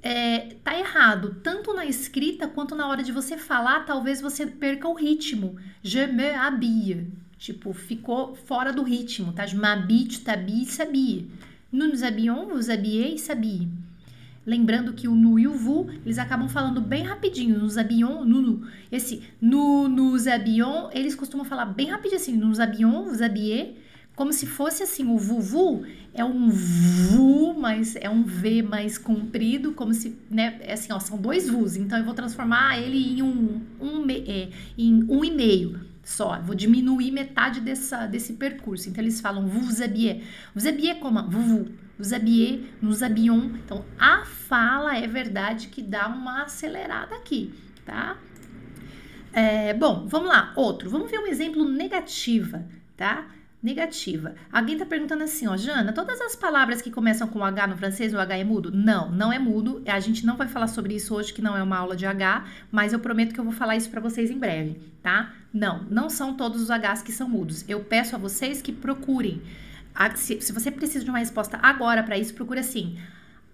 É, 0.01 0.55
tá 0.63 0.79
errado, 0.79 1.36
tanto 1.43 1.74
na 1.74 1.86
escrita 1.86 2.48
quanto 2.48 2.74
na 2.74 2.88
hora 2.88 3.03
de 3.03 3.12
você 3.12 3.38
falar, 3.38 3.86
talvez 3.86 4.21
você 4.21 4.45
perca 4.48 4.88
o 4.88 4.93
ritmo. 4.93 5.57
Je 5.83 6.07
me 6.07 6.29
habille. 6.29 7.12
Tipo, 7.39 7.72
ficou 7.72 8.36
fora 8.36 8.74
do 8.74 8.84
ritmo, 8.84 9.31
tá? 9.31 9.46
T'habille, 9.46 10.65
s'habille. 10.65 11.31
Nous 11.72 11.88
nous 11.88 12.03
habillons, 12.03 12.48
vous 12.48 12.69
habillez, 12.69 13.17
s'habille. 13.17 13.69
Lembrando 14.46 14.91
que 14.91 15.08
o 15.08 15.15
nu 15.15 15.39
e 15.39 15.48
o 15.48 15.53
vu, 15.53 15.88
eles 16.05 16.17
acabam 16.17 16.50
falando 16.50 16.81
bem 16.81 17.03
rapidinho. 17.03 17.58
Nos 17.58 17.77
habillons, 17.77 18.25
nu, 18.25 18.67
Esse 18.91 19.22
nu, 19.41 19.88
nous 19.88 20.27
habillons, 20.27 20.89
eles 20.93 21.15
costumam 21.15 21.46
falar 21.46 21.65
bem 21.65 21.89
rapidinho 21.89 22.19
assim. 22.19 22.36
Nous 22.36 22.60
habillons, 22.60 23.05
vous 23.05 23.22
habillez. 23.22 23.74
Como 24.17 24.34
se 24.34 24.46
fosse 24.46 24.84
assim, 24.84 25.08
o 25.08 25.17
vuvu 25.17 25.86
é 26.13 26.25
um 26.25 26.50
vu, 26.50 27.53
mas 27.58 27.96
é 27.96 28.10
um 28.10 28.24
V 28.24 28.62
mais 28.63 28.98
comprido, 28.98 29.72
como 29.72 29.93
se, 29.93 30.13
né, 30.29 30.60
é 30.60 30.74
assim, 30.74 30.91
ó, 30.91 31.00
são 31.00 31.17
dois 31.17 31.50
vus. 31.50 31.77
Então 31.77 31.98
eu 31.98 32.03
vou 32.03 32.13
transformar 32.13 32.77
ele 32.77 32.98
em 32.98 33.22
um, 33.22 33.62
um, 33.79 34.05
é, 34.10 34.50
em 34.77 35.05
um 35.08 35.24
e 35.24 35.31
meio 35.31 35.88
só. 36.03 36.39
Vou 36.41 36.56
diminuir 36.56 37.12
metade 37.12 37.62
dessa, 37.62 38.06
desse 38.06 38.34
percurso. 38.34 38.89
Então, 38.89 39.03
eles 39.03 39.22
falam 39.22 39.48
vous 39.48 39.82
habillez. 39.82 40.24
Vous 40.56 40.68
habillez 40.68 41.00
como? 41.00 41.24
Vous, 41.29 41.41
vous. 41.41 41.70
Vous 41.98 42.13
habillez, 42.13 42.63
nous 42.82 43.03
habillons. 43.03 43.51
Então, 43.65 43.84
a 44.00 44.24
fala 44.24 44.96
é 44.96 45.06
verdade 45.06 45.68
que 45.68 45.82
dá 45.82 46.08
uma 46.08 46.44
acelerada 46.44 47.13
aqui, 47.15 47.53
tá? 47.86 48.18
É, 49.34 49.74
bom, 49.74 50.08
vamos 50.08 50.29
lá. 50.29 50.53
Outro. 50.56 50.89
Vamos 50.89 51.12
ver 51.12 51.20
um 51.20 51.27
exemplo 51.27 51.68
negativa, 51.68 52.65
tá? 52.96 53.27
Negativa. 53.61 54.35
Alguém 54.53 54.75
está 54.75 54.85
perguntando 54.85 55.21
assim, 55.21 55.45
ó, 55.45 55.57
Jana, 55.57 55.91
todas 55.91 56.21
as 56.21 56.33
palavras 56.33 56.81
que 56.81 56.89
começam 56.89 57.27
com 57.27 57.43
H 57.43 57.67
no 57.67 57.75
francês, 57.75 58.13
o 58.13 58.17
H 58.17 58.37
é 58.37 58.43
mudo? 58.43 58.71
Não, 58.71 59.11
não 59.11 59.33
é 59.33 59.37
mudo. 59.37 59.83
A 59.85 59.99
gente 59.99 60.25
não 60.25 60.37
vai 60.37 60.47
falar 60.47 60.67
sobre 60.67 60.95
isso 60.95 61.13
hoje, 61.13 61.33
que 61.33 61.41
não 61.41 61.57
é 61.57 61.61
uma 61.61 61.77
aula 61.77 61.93
de 61.93 62.05
H, 62.05 62.45
mas 62.71 62.93
eu 62.93 62.99
prometo 62.99 63.33
que 63.33 63.39
eu 63.39 63.43
vou 63.43 63.51
falar 63.51 63.75
isso 63.75 63.89
para 63.89 63.99
vocês 63.99 64.31
em 64.31 64.39
breve, 64.39 64.79
tá? 65.03 65.33
Não, 65.53 65.83
não 65.89 66.09
são 66.09 66.35
todos 66.35 66.61
os 66.61 66.69
Hs 66.69 67.01
que 67.01 67.11
são 67.11 67.27
mudos. 67.27 67.67
Eu 67.67 67.81
peço 67.81 68.15
a 68.15 68.19
vocês 68.19 68.61
que 68.61 68.71
procurem. 68.71 69.41
Se, 70.15 70.35
você 70.53 70.71
precisa 70.71 71.03
de 71.03 71.09
uma 71.09 71.19
resposta 71.19 71.59
agora 71.61 72.01
para 72.01 72.17
isso, 72.17 72.33
procure 72.33 72.61
assim. 72.61 72.97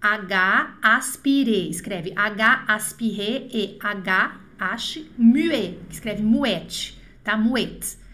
H 0.00 0.78
aspiré, 0.82 1.68
escreve 1.68 2.12
H 2.14 2.64
aspiré 2.68 3.48
e 3.52 3.76
H 3.80 4.40
ache 4.56 5.10
muet, 5.18 5.80
escreve 5.90 6.22
muete, 6.22 6.96
tá? 7.24 7.36
Muet. 7.36 8.05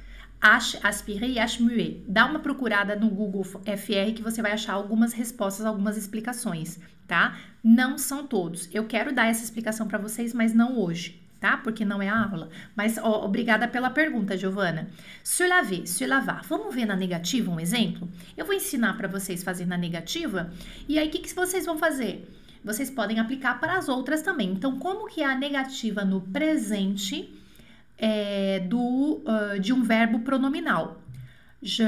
Aspiré 0.43 1.29
e 1.29 1.39
ache 1.39 1.63
muet. 1.63 2.03
Dá 2.09 2.27
uma 2.27 2.41
procurada 2.41 2.97
no 2.97 3.09
Google 3.09 3.45
FR 3.45 4.13
que 4.13 4.23
você 4.23 4.43
vai 4.43 4.51
achar 4.51 4.73
algumas 4.73 5.13
respostas, 5.13 5.65
algumas 5.65 5.97
explicações, 5.97 6.81
tá? 7.07 7.39
Não 7.63 7.97
são 7.97 8.27
todos. 8.27 8.69
Eu 8.75 8.85
quero 8.89 9.15
dar 9.15 9.27
essa 9.27 9.45
explicação 9.45 9.87
para 9.87 9.99
vocês, 9.99 10.35
mas 10.35 10.53
não 10.53 10.81
hoje, 10.81 11.23
tá? 11.39 11.57
Porque 11.59 11.85
não 11.85 12.03
é 12.03 12.09
a 12.09 12.25
aula. 12.25 12.49
Mas 12.75 12.99
ó, 12.99 13.25
obrigada 13.25 13.69
pela 13.69 13.89
pergunta, 13.89 14.37
Giovana. 14.37 14.89
Se 15.23 15.47
laver, 15.47 15.87
se 15.87 16.05
lavar. 16.07 16.43
Vamos 16.49 16.75
ver 16.75 16.87
na 16.87 16.97
negativa 16.97 17.49
um 17.49 17.61
exemplo? 17.61 18.09
Eu 18.37 18.45
vou 18.45 18.57
ensinar 18.57 18.97
para 18.97 19.07
vocês 19.07 19.45
fazer 19.45 19.65
na 19.65 19.77
negativa 19.77 20.51
e 20.89 20.99
aí 20.99 21.07
o 21.07 21.11
que, 21.13 21.21
que 21.21 21.33
vocês 21.33 21.65
vão 21.65 21.79
fazer? 21.79 22.29
Vocês 22.65 22.91
podem 22.91 23.21
aplicar 23.21 23.61
para 23.61 23.77
as 23.77 23.89
outras 23.89 24.23
também. 24.23 24.51
Então, 24.51 24.77
como 24.81 25.07
que 25.07 25.21
é 25.21 25.25
a 25.25 25.39
negativa 25.39 26.05
no 26.05 26.21
presente 26.21 27.33
é, 28.03 28.61
do, 28.61 29.23
uh, 29.25 29.59
de 29.59 29.73
um 29.73 29.83
verbo 29.83 30.19
pronominal? 30.19 31.01
Je, 31.63 31.85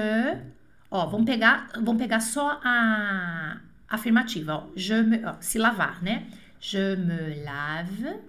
ó, 0.91 1.07
vamos 1.07 1.27
pegar, 1.27 1.69
vamos 1.75 2.01
pegar 2.01 2.21
só 2.21 2.61
a 2.65 3.61
afirmativa, 3.89 4.55
ó. 4.55 4.67
Je 4.75 5.03
me, 5.03 5.25
ó, 5.27 5.35
se 5.41 5.59
lavar, 5.59 6.03
né? 6.03 6.29
Je 6.61 6.97
me 6.97 7.45
lave 7.45 8.21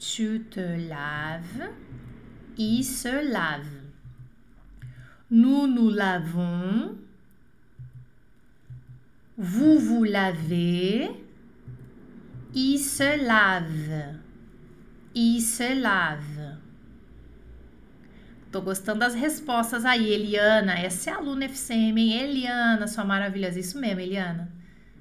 tu 0.00 0.46
te 0.50 0.88
laves, 0.88 1.68
il 2.56 2.82
se 2.82 3.22
lave. 3.30 3.82
Nous 5.30 5.66
nous 5.66 5.90
lavons, 5.90 6.96
vous 9.36 9.78
vous 9.78 10.04
lavez, 10.04 11.10
il 12.54 12.78
se 12.78 13.26
lave, 13.26 14.16
il 15.14 15.42
se 15.42 15.74
lave. 15.78 16.56
Tô 18.50 18.60
gostando 18.60 18.98
das 18.98 19.14
respostas 19.14 19.84
aí, 19.84 20.12
Eliana. 20.12 20.72
Essa 20.72 21.10
é 21.10 21.12
a 21.12 21.16
aluna 21.18 21.44
FCM, 21.44 22.00
hein? 22.00 22.20
Eliana, 22.20 22.88
sua 22.88 23.04
maravilhosa. 23.04 23.60
Isso 23.60 23.78
mesmo, 23.78 24.00
Eliana. 24.00 24.50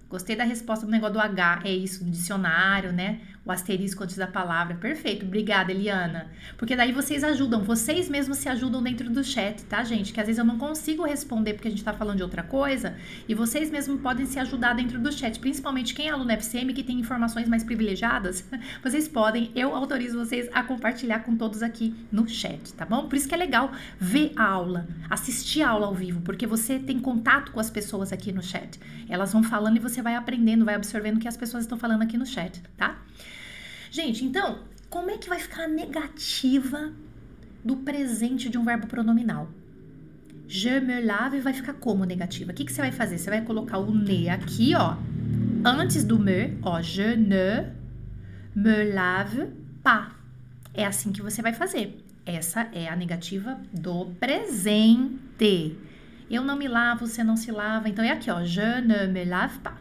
Gostei 0.07 0.35
da 0.35 0.43
resposta 0.43 0.85
do 0.85 0.91
negócio 0.91 1.13
do 1.13 1.19
H. 1.19 1.61
É 1.65 1.71
isso, 1.71 2.05
no 2.05 2.11
dicionário, 2.11 2.91
né? 2.91 3.21
O 3.49 3.53
asterisco 3.53 4.03
antes 4.03 4.15
da 4.15 4.27
palavra. 4.27 4.75
Perfeito, 4.75 5.25
obrigada, 5.25 5.71
Eliana. 5.71 6.27
Porque 6.57 6.75
daí 6.75 6.91
vocês 6.91 7.23
ajudam, 7.23 7.63
vocês 7.63 8.07
mesmos 8.09 8.37
se 8.37 8.47
ajudam 8.49 8.81
dentro 8.81 9.09
do 9.09 9.23
chat, 9.23 9.63
tá, 9.63 9.83
gente? 9.83 10.13
Que 10.13 10.19
às 10.19 10.27
vezes 10.27 10.39
eu 10.39 10.45
não 10.45 10.57
consigo 10.57 11.03
responder 11.05 11.53
porque 11.53 11.67
a 11.67 11.71
gente 11.71 11.83
tá 11.83 11.93
falando 11.93 12.17
de 12.17 12.23
outra 12.23 12.43
coisa 12.43 12.95
e 13.27 13.33
vocês 13.33 13.69
mesmos 13.71 14.01
podem 14.01 14.25
se 14.25 14.39
ajudar 14.39 14.73
dentro 14.73 14.99
do 14.99 15.11
chat, 15.11 15.39
principalmente 15.39 15.93
quem 15.93 16.07
é 16.07 16.11
aluno 16.11 16.31
FCM 16.31 16.73
que 16.73 16.83
tem 16.83 16.99
informações 16.99 17.47
mais 17.47 17.63
privilegiadas, 17.63 18.47
vocês 18.83 19.07
podem, 19.07 19.51
eu 19.55 19.75
autorizo 19.75 20.17
vocês 20.17 20.47
a 20.53 20.63
compartilhar 20.63 21.19
com 21.19 21.35
todos 21.35 21.63
aqui 21.63 21.95
no 22.11 22.27
chat, 22.27 22.73
tá 22.73 22.85
bom? 22.85 23.07
Por 23.07 23.15
isso 23.15 23.27
que 23.27 23.33
é 23.33 23.37
legal 23.37 23.71
ver 23.99 24.31
a 24.35 24.43
aula, 24.43 24.87
assistir 25.09 25.61
a 25.61 25.69
aula 25.69 25.87
ao 25.87 25.95
vivo, 25.95 26.21
porque 26.21 26.45
você 26.45 26.77
tem 26.77 26.99
contato 26.99 27.51
com 27.51 27.59
as 27.59 27.69
pessoas 27.69 28.13
aqui 28.13 28.31
no 28.31 28.43
chat. 28.43 28.79
Elas 29.07 29.33
vão 29.33 29.41
falando 29.41 29.77
e 29.77 29.79
você 29.79 30.01
vai 30.01 30.15
aprendendo, 30.15 30.65
vai 30.65 30.75
absorvendo 30.75 31.17
o 31.17 31.19
que 31.19 31.27
as 31.27 31.37
pessoas 31.37 31.63
estão 31.63 31.77
falando 31.77 32.03
aqui 32.03 32.17
no 32.17 32.25
chat, 32.25 32.61
tá? 32.77 32.97
Gente, 33.91 34.24
então, 34.24 34.60
como 34.89 35.10
é 35.10 35.17
que 35.17 35.27
vai 35.27 35.39
ficar 35.39 35.63
a 35.63 35.67
negativa 35.67 36.93
do 37.63 37.77
presente 37.77 38.48
de 38.48 38.58
um 38.58 38.63
verbo 38.63 38.86
pronominal? 38.86 39.50
Je 40.48 40.79
me 40.79 41.01
lave 41.01 41.39
vai 41.39 41.53
ficar 41.53 41.74
como 41.74 42.03
negativa? 42.05 42.51
O 42.51 42.55
que, 42.55 42.65
que 42.65 42.72
você 42.72 42.81
vai 42.81 42.91
fazer? 42.91 43.17
Você 43.17 43.29
vai 43.29 43.41
colocar 43.41 43.79
o 43.79 43.93
ne 43.93 44.29
aqui, 44.29 44.75
ó, 44.75 44.96
antes 45.65 46.03
do 46.03 46.19
me, 46.19 46.58
ó, 46.62 46.81
je 46.81 47.15
ne 47.15 47.72
me 48.55 48.91
lave 48.91 49.48
pas. 49.84 50.12
É 50.74 50.86
assim 50.86 51.12
que 51.12 51.22
você 51.22 51.41
vai 51.41 51.53
fazer. 51.53 52.03
Essa 52.25 52.67
é 52.72 52.88
a 52.88 52.96
negativa 52.96 53.60
do 53.74 54.05
presente. 54.19 55.77
Eu 56.29 56.43
não 56.43 56.55
me 56.55 56.67
lavo, 56.67 57.08
você 57.08 57.24
não 57.24 57.36
se 57.36 57.51
lava. 57.51 57.89
Então 57.89 58.05
é 58.05 58.12
aqui, 58.12 58.29
ó, 58.29 58.43
je 58.43 58.81
ne 58.81 59.08
me 59.08 59.25
lave 59.25 59.58
pas. 59.60 59.77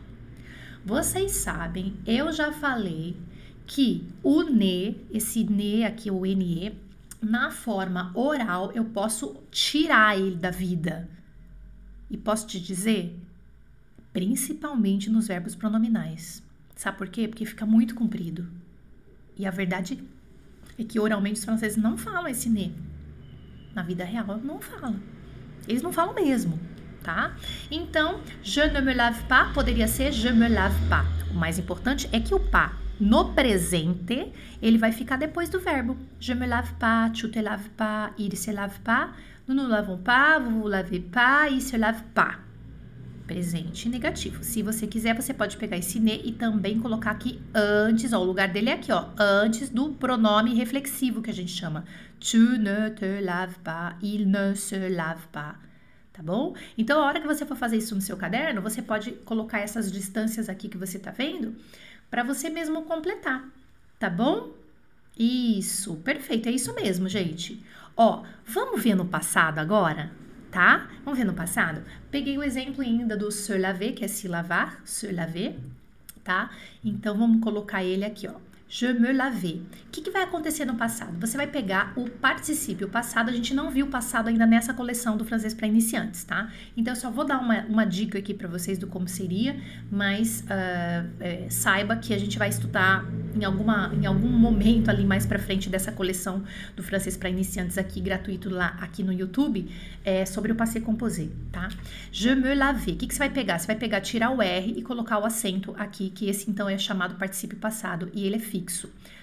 Vocês 0.84 1.32
sabem, 1.32 1.94
eu 2.06 2.32
já 2.32 2.50
falei 2.52 3.14
que 3.68 4.02
o 4.22 4.42
ne, 4.42 4.96
esse 5.12 5.44
ne 5.44 5.84
aqui, 5.84 6.10
o 6.10 6.22
ne, 6.24 6.74
na 7.20 7.50
forma 7.50 8.10
oral, 8.14 8.72
eu 8.72 8.86
posso 8.86 9.36
tirar 9.50 10.18
ele 10.18 10.36
da 10.36 10.50
vida. 10.50 11.06
E 12.10 12.16
posso 12.16 12.46
te 12.46 12.58
dizer, 12.58 13.14
principalmente 14.10 15.10
nos 15.10 15.28
verbos 15.28 15.54
pronominais. 15.54 16.42
Sabe 16.74 16.96
por 16.96 17.08
quê? 17.08 17.28
Porque 17.28 17.44
fica 17.44 17.66
muito 17.66 17.94
comprido. 17.94 18.48
E 19.36 19.46
a 19.46 19.50
verdade 19.50 20.02
é 20.78 20.84
que 20.84 20.98
oralmente 20.98 21.38
os 21.38 21.44
franceses 21.44 21.76
não 21.76 21.98
falam 21.98 22.26
esse 22.26 22.48
ne. 22.48 22.74
Na 23.74 23.82
vida 23.82 24.02
real, 24.02 24.40
não 24.42 24.60
falam. 24.60 24.98
Eles 25.68 25.82
não 25.82 25.92
falam 25.92 26.14
mesmo, 26.14 26.58
tá? 27.02 27.36
Então, 27.70 28.22
je 28.42 28.66
ne 28.66 28.80
me 28.80 28.94
lave 28.94 29.22
pas 29.24 29.52
poderia 29.52 29.86
ser 29.86 30.10
je 30.10 30.32
me 30.32 30.48
lave 30.48 30.88
pas. 30.88 31.04
O 31.30 31.34
mais 31.34 31.58
importante 31.58 32.08
é 32.10 32.18
que 32.18 32.34
o 32.34 32.40
pas 32.40 32.87
no 33.00 33.32
presente, 33.32 34.32
ele 34.60 34.78
vai 34.78 34.92
ficar 34.92 35.16
depois 35.16 35.48
do 35.48 35.60
verbo. 35.60 35.96
Je 36.18 36.34
me 36.34 36.46
lave 36.46 36.72
pas, 36.74 37.10
tu 37.10 37.28
te 37.28 37.40
laves 37.40 37.68
pas, 37.76 38.12
il 38.18 38.36
se 38.36 38.50
lave 38.50 38.80
pas, 38.80 39.12
nous 39.46 39.54
nous 39.54 39.68
lavons 39.68 39.98
pas, 39.98 40.38
vous 40.38 40.62
vous 40.62 40.68
lavez 40.68 41.00
pas, 41.00 41.48
il 41.48 41.60
se 41.60 41.76
lave 41.76 42.02
pas. 42.14 42.38
Presente 43.26 43.88
negativo. 43.90 44.42
Se 44.42 44.62
você 44.62 44.86
quiser, 44.86 45.14
você 45.14 45.34
pode 45.34 45.58
pegar 45.58 45.76
esse 45.76 46.00
ne 46.00 46.20
e 46.24 46.32
também 46.32 46.80
colocar 46.80 47.10
aqui 47.10 47.40
antes, 47.54 48.12
ó, 48.12 48.20
o 48.20 48.24
lugar 48.24 48.48
dele 48.48 48.70
é 48.70 48.72
aqui, 48.72 48.90
ó, 48.90 49.06
antes 49.18 49.68
do 49.68 49.90
pronome 49.90 50.54
reflexivo 50.54 51.20
que 51.20 51.30
a 51.30 51.34
gente 51.34 51.52
chama. 51.52 51.84
Tu 52.18 52.58
ne 52.58 52.90
te 52.90 53.20
laves 53.20 53.58
pas, 53.62 53.96
il 54.02 54.26
ne 54.26 54.54
se 54.54 54.88
lave 54.88 55.26
pas 55.30 55.68
tá 56.18 56.22
bom? 56.24 56.52
Então, 56.76 57.00
a 57.00 57.06
hora 57.06 57.20
que 57.20 57.28
você 57.28 57.46
for 57.46 57.56
fazer 57.56 57.76
isso 57.76 57.94
no 57.94 58.00
seu 58.00 58.16
caderno, 58.16 58.60
você 58.60 58.82
pode 58.82 59.12
colocar 59.24 59.60
essas 59.60 59.90
distâncias 59.90 60.48
aqui 60.48 60.68
que 60.68 60.76
você 60.76 60.98
tá 60.98 61.12
vendo 61.12 61.54
para 62.10 62.22
você 62.22 62.48
mesmo 62.48 62.82
completar, 62.82 63.48
tá 63.98 64.08
bom? 64.08 64.52
Isso, 65.18 65.96
perfeito, 65.96 66.48
é 66.48 66.52
isso 66.52 66.74
mesmo, 66.74 67.08
gente. 67.08 67.62
Ó, 67.96 68.22
vamos 68.46 68.82
ver 68.82 68.94
no 68.94 69.04
passado 69.04 69.58
agora, 69.58 70.12
tá? 70.50 70.88
Vamos 71.04 71.18
ver 71.18 71.24
no 71.24 71.34
passado? 71.34 71.82
Peguei 72.10 72.38
o 72.38 72.42
exemplo 72.42 72.82
ainda 72.82 73.16
do 73.16 73.30
se 73.30 73.56
laver, 73.58 73.94
que 73.94 74.04
é 74.04 74.08
se 74.08 74.28
lavar, 74.28 74.80
se 74.84 75.10
laver, 75.10 75.58
tá? 76.22 76.50
Então, 76.84 77.18
vamos 77.18 77.42
colocar 77.42 77.82
ele 77.82 78.04
aqui, 78.04 78.28
ó. 78.28 78.47
Je 78.68 78.92
me 78.92 79.12
lavei. 79.14 79.62
O 79.86 79.90
que, 79.90 80.02
que, 80.02 80.10
vai 80.10 80.22
acontecer 80.22 80.66
no 80.66 80.74
passado? 80.74 81.18
Você 81.20 81.38
vai 81.38 81.46
pegar 81.46 81.94
o 81.96 82.08
particípio 82.08 82.86
passado. 82.86 83.30
A 83.30 83.32
gente 83.32 83.54
não 83.54 83.70
viu 83.70 83.86
o 83.86 83.88
passado 83.88 84.28
ainda 84.28 84.46
nessa 84.46 84.74
coleção 84.74 85.16
do 85.16 85.24
francês 85.24 85.54
para 85.54 85.66
iniciantes, 85.66 86.22
tá? 86.22 86.52
Então, 86.76 86.92
eu 86.92 87.00
só 87.00 87.10
vou 87.10 87.24
dar 87.24 87.38
uma, 87.38 87.62
uma 87.62 87.86
dica 87.86 88.18
aqui 88.18 88.34
para 88.34 88.46
vocês 88.46 88.78
do 88.78 88.86
como 88.86 89.08
seria, 89.08 89.56
mas 89.90 90.42
uh, 90.42 91.08
é, 91.18 91.46
saiba 91.48 91.96
que 91.96 92.12
a 92.12 92.18
gente 92.18 92.38
vai 92.38 92.50
estudar 92.50 93.06
em, 93.34 93.42
alguma, 93.42 93.90
em 93.94 94.04
algum 94.04 94.28
momento 94.28 94.90
ali 94.90 95.04
mais 95.04 95.24
para 95.24 95.38
frente 95.38 95.70
dessa 95.70 95.90
coleção 95.90 96.44
do 96.76 96.82
francês 96.82 97.16
para 97.16 97.30
iniciantes 97.30 97.78
aqui, 97.78 98.02
gratuito 98.02 98.50
lá 98.50 98.76
aqui 98.80 99.02
no 99.02 99.14
YouTube, 99.14 99.66
é, 100.04 100.26
sobre 100.26 100.52
o 100.52 100.54
passé 100.54 100.78
composé, 100.78 101.28
tá? 101.50 101.68
Je 102.12 102.34
me 102.34 102.54
lavei. 102.54 102.94
O 102.94 102.96
que, 102.98 103.06
que 103.06 103.14
você 103.14 103.20
vai 103.20 103.30
pegar? 103.30 103.58
Você 103.58 103.66
vai 103.66 103.76
pegar, 103.76 104.02
tirar 104.02 104.30
o 104.30 104.42
R 104.42 104.74
e 104.76 104.82
colocar 104.82 105.18
o 105.18 105.24
acento 105.24 105.74
aqui, 105.78 106.10
que 106.10 106.28
esse 106.28 106.50
então 106.50 106.68
é 106.68 106.76
chamado 106.76 107.14
particípio 107.14 107.56
passado 107.56 108.10
e 108.12 108.26
ele 108.26 108.36
é 108.36 108.38
fixo. 108.38 108.57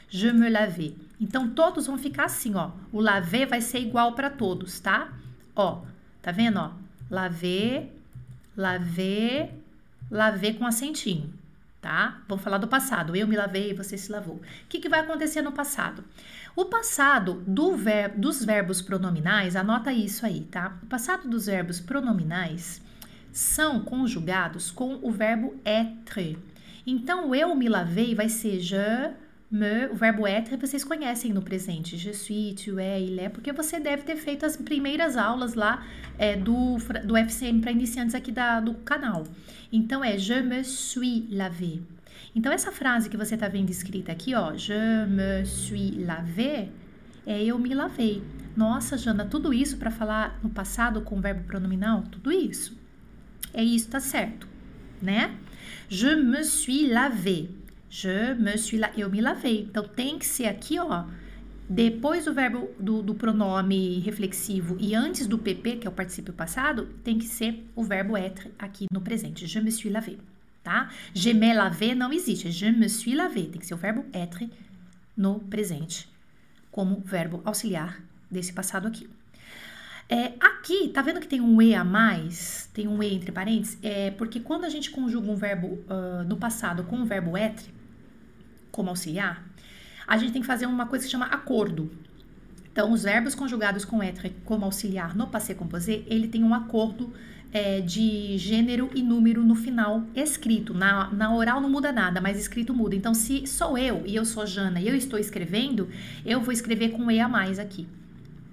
Je 0.10 0.32
me 0.32 0.50
lavei. 0.50 0.96
Então 1.20 1.50
todos 1.50 1.88
vão 1.88 1.98
ficar 1.98 2.26
assim, 2.26 2.56
ó. 2.56 2.72
O 2.92 3.02
laver 3.02 3.48
vai 3.48 3.62
ser 3.62 3.80
igual 3.80 4.14
para 4.14 4.30
todos, 4.30 4.80
tá? 4.80 5.14
Ó, 5.56 5.82
tá 6.22 6.32
vendo, 6.32 6.60
ó? 6.60 6.72
Laver, 7.10 7.90
laver, 8.56 9.52
laver 10.10 10.58
com 10.58 10.66
acentinho, 10.66 11.34
tá? 11.82 12.22
Vamos 12.28 12.44
falar 12.44 12.58
do 12.58 12.68
passado. 12.68 13.16
Eu 13.16 13.28
me 13.28 13.36
lavei, 13.36 13.74
você 13.74 13.98
se 13.98 14.12
lavou. 14.12 14.36
O 14.36 14.42
que, 14.68 14.80
que 14.80 14.90
vai 14.90 15.00
acontecer 15.02 15.42
no 15.42 15.52
passado? 15.52 16.04
O 16.56 16.66
passado 16.66 17.44
do 17.46 17.76
ver, 17.76 18.10
dos 18.10 18.44
verbos 18.44 18.82
pronominais, 18.82 19.56
anota 19.56 19.92
isso 19.92 20.26
aí, 20.26 20.42
tá? 20.42 20.78
O 20.84 20.86
passado 20.86 21.28
dos 21.28 21.48
verbos 21.48 21.80
pronominais 21.80 22.82
são 23.32 23.82
conjugados 23.82 24.72
com 24.72 24.98
o 25.02 25.12
verbo 25.12 25.56
être. 25.66 26.38
Então, 26.88 27.36
eu 27.36 27.54
me 27.56 27.68
lavei 27.68 28.16
vai 28.16 28.30
ser 28.30 28.60
je 28.60 29.12
me, 29.56 29.88
o 29.88 29.96
verbo 29.96 30.28
être 30.28 30.58
vocês 30.58 30.84
conhecem 30.84 31.32
no 31.32 31.42
presente. 31.42 31.98
Je 31.98 32.14
suis, 32.14 32.54
tu 32.56 32.78
es, 32.78 33.02
il 33.02 33.18
est, 33.20 33.30
porque 33.30 33.54
você 33.54 33.80
deve 33.80 34.04
ter 34.04 34.18
feito 34.18 34.46
as 34.46 34.58
primeiras 34.58 35.16
aulas 35.16 35.54
lá 35.54 35.86
é, 36.18 36.36
do, 36.36 36.78
do 37.06 37.16
FCM 37.16 37.62
para 37.62 37.72
iniciantes 37.72 38.14
aqui 38.14 38.32
da, 38.32 38.60
do 38.60 38.74
canal. 38.74 39.24
Então, 39.72 40.04
é 40.04 40.18
je 40.18 40.42
me 40.42 40.64
suis 40.64 41.24
lavé. 41.32 41.80
Então, 42.36 42.52
essa 42.52 42.72
frase 42.72 43.10
que 43.10 43.16
você 43.16 43.36
está 43.36 43.48
vendo 43.48 43.70
escrita 43.70 44.12
aqui, 44.12 44.36
ó, 44.36 44.54
je 44.58 45.06
me 45.08 45.46
suis 45.46 46.06
lavé, 46.06 46.68
é 47.26 47.42
eu 47.44 47.58
me 47.58 47.74
lavei. 47.74 48.22
Nossa, 48.58 48.98
Jana, 48.98 49.26
tudo 49.26 49.54
isso 49.54 49.78
para 49.78 49.90
falar 49.90 50.38
no 50.44 50.50
passado 50.50 51.02
com 51.02 51.18
o 51.18 51.22
verbo 51.22 51.44
pronominal? 51.46 52.04
Tudo 52.12 52.30
isso. 52.32 52.78
É 53.54 53.64
isso, 53.64 53.88
tá 53.88 54.02
certo, 54.02 54.48
né? 55.02 55.34
Je 55.88 56.14
me 56.16 56.44
suis 56.44 56.92
lavé. 56.92 57.48
Je 57.90 58.34
me 58.36 58.58
suis 58.58 58.80
la... 58.80 58.92
Eu 58.98 59.10
me 59.10 59.22
lavei. 59.22 59.62
Então, 59.62 59.88
tem 59.88 60.20
que 60.20 60.26
ser 60.26 60.46
aqui, 60.46 60.80
ó. 60.80 61.06
Depois 61.68 62.26
do 62.26 62.34
verbo 62.34 62.70
do, 62.80 63.02
do, 63.02 63.16
pronome 63.16 64.00
reflexivo 64.00 64.78
e 64.80 64.94
antes 64.94 65.26
do 65.26 65.38
PP, 65.38 65.78
que 65.78 65.88
é 65.88 65.90
o 65.90 65.94
particípio 65.94 66.32
passado, 66.32 66.88
tem 67.04 67.18
que 67.18 67.26
ser 67.26 67.66
o 67.76 67.84
verbo 67.84 68.16
être 68.16 68.52
aqui 68.60 68.86
no 68.92 69.02
presente. 69.02 69.48
Je 69.48 69.60
me 69.60 69.72
suis 69.72 69.92
lavé, 69.92 70.18
tá? 70.64 70.92
Je 71.12 71.34
me 71.34 71.54
lavé 71.54 71.96
não 71.96 72.14
existe. 72.14 72.52
Je 72.52 72.72
me 72.72 72.88
suis 72.88 73.16
lavé. 73.16 73.44
Tem 73.44 73.60
que 73.60 73.66
ser 73.66 73.74
o 73.74 73.78
verbo 73.78 74.06
être 74.14 74.48
no 75.18 75.40
presente, 75.40 76.08
como 76.70 77.02
verbo 77.02 77.42
auxiliar 77.44 78.00
desse 78.30 78.54
passado 78.54 78.88
aqui. 78.88 79.10
É, 80.08 80.34
aqui, 80.40 80.90
tá 80.90 81.02
vendo 81.02 81.20
que 81.20 81.28
tem 81.28 81.42
um 81.42 81.60
E 81.60 81.74
a 81.74 81.84
mais? 81.84 82.70
Tem 82.74 82.88
um 82.88 83.02
E 83.02 83.12
entre 83.12 83.32
parênteses? 83.32 83.80
É 83.82 84.12
porque 84.12 84.40
quando 84.40 84.66
a 84.66 84.70
gente 84.70 84.92
conjuga 84.92 85.32
um 85.32 85.36
verbo 85.36 85.68
uh, 85.90 86.24
no 86.28 86.38
passado 86.38 86.84
com 86.84 87.02
o 87.02 87.06
verbo 87.06 87.36
être, 87.36 87.74
como 88.76 88.90
auxiliar, 88.90 89.42
a 90.06 90.18
gente 90.18 90.34
tem 90.34 90.42
que 90.42 90.48
fazer 90.48 90.66
uma 90.66 90.86
coisa 90.86 91.06
que 91.06 91.12
chama 91.12 91.26
acordo. 91.28 91.90
Então, 92.72 92.92
os 92.92 93.04
verbos 93.04 93.34
conjugados 93.34 93.86
com 93.86 94.04
être 94.04 94.30
como 94.44 94.66
auxiliar 94.66 95.16
no 95.16 95.28
passé 95.28 95.54
composé, 95.54 96.04
ele 96.08 96.28
tem 96.28 96.44
um 96.44 96.54
acordo 96.54 97.14
é, 97.54 97.80
de 97.80 98.38
gênero 98.38 98.90
e 98.94 99.02
número 99.02 99.42
no 99.46 99.56
final 99.56 100.04
escrito. 100.14 100.74
Na, 100.74 101.10
na 101.10 101.34
oral 101.34 101.62
não 101.62 101.70
muda 101.70 101.94
nada, 101.94 102.20
mas 102.20 102.38
escrito 102.38 102.74
muda. 102.74 102.94
Então, 102.94 103.14
se 103.14 103.48
sou 103.48 103.78
eu 103.78 104.04
e 104.06 104.14
eu 104.14 104.26
sou 104.26 104.46
Jana 104.46 104.82
e 104.82 104.90
eu 104.90 104.96
estou 104.96 105.18
escrevendo, 105.18 105.88
eu 106.26 106.42
vou 106.42 106.52
escrever 106.52 106.90
com 106.90 107.10
E 107.10 107.20
a 107.20 107.30
mais 107.30 107.58
aqui 107.58 107.88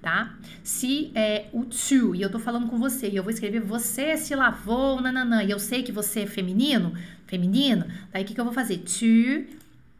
tá? 0.03 0.35
Se 0.61 1.11
é 1.15 1.45
o 1.53 1.63
tu, 1.63 2.13
e 2.13 2.21
eu 2.21 2.29
tô 2.29 2.37
falando 2.37 2.67
com 2.67 2.77
você, 2.77 3.07
e 3.07 3.15
eu 3.15 3.23
vou 3.23 3.31
escrever 3.31 3.61
você 3.61 4.17
se 4.17 4.35
lavou, 4.35 5.01
nananã, 5.01 5.41
e 5.41 5.49
eu 5.49 5.57
sei 5.57 5.81
que 5.81 5.93
você 5.93 6.23
é 6.23 6.27
feminino, 6.27 6.93
feminino, 7.25 7.85
daí 8.11 8.23
o 8.23 8.25
que, 8.25 8.33
que 8.33 8.39
eu 8.39 8.43
vou 8.43 8.53
fazer? 8.53 8.79
Tu, 8.79 9.45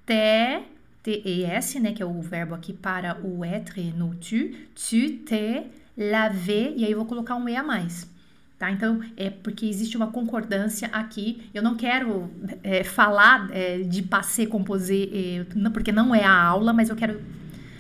te, 0.06 0.64
T-E-S, 1.04 1.80
né, 1.80 1.92
que 1.92 2.02
é 2.02 2.06
o 2.06 2.22
verbo 2.22 2.56
aqui 2.56 2.72
para 2.72 3.18
o 3.22 3.44
être 3.44 3.82
no 3.92 4.16
tu, 4.16 4.52
tu, 4.74 5.18
te, 5.26 5.64
laver, 5.98 6.74
e 6.78 6.86
aí 6.86 6.92
eu 6.92 6.98
vou 6.98 7.06
colocar 7.06 7.36
um 7.36 7.48
E 7.48 7.56
a 7.56 7.64
mais. 7.64 8.10
Tá? 8.58 8.72
Então, 8.72 9.02
é 9.18 9.30
porque 9.30 9.66
existe 9.66 9.98
uma 9.98 10.08
concordância 10.08 10.88
aqui. 10.94 11.50
Eu 11.54 11.62
não 11.62 11.76
quero 11.76 12.32
é, 12.64 12.84
falar 12.84 13.50
é, 13.52 13.80
de 13.80 14.02
passé 14.02 14.46
composé, 14.46 15.10
é, 15.12 15.46
porque 15.74 15.92
não 15.92 16.16
é 16.16 16.24
a 16.24 16.42
aula, 16.42 16.72
mas 16.72 16.90
eu 16.90 16.96
quero 16.96 17.20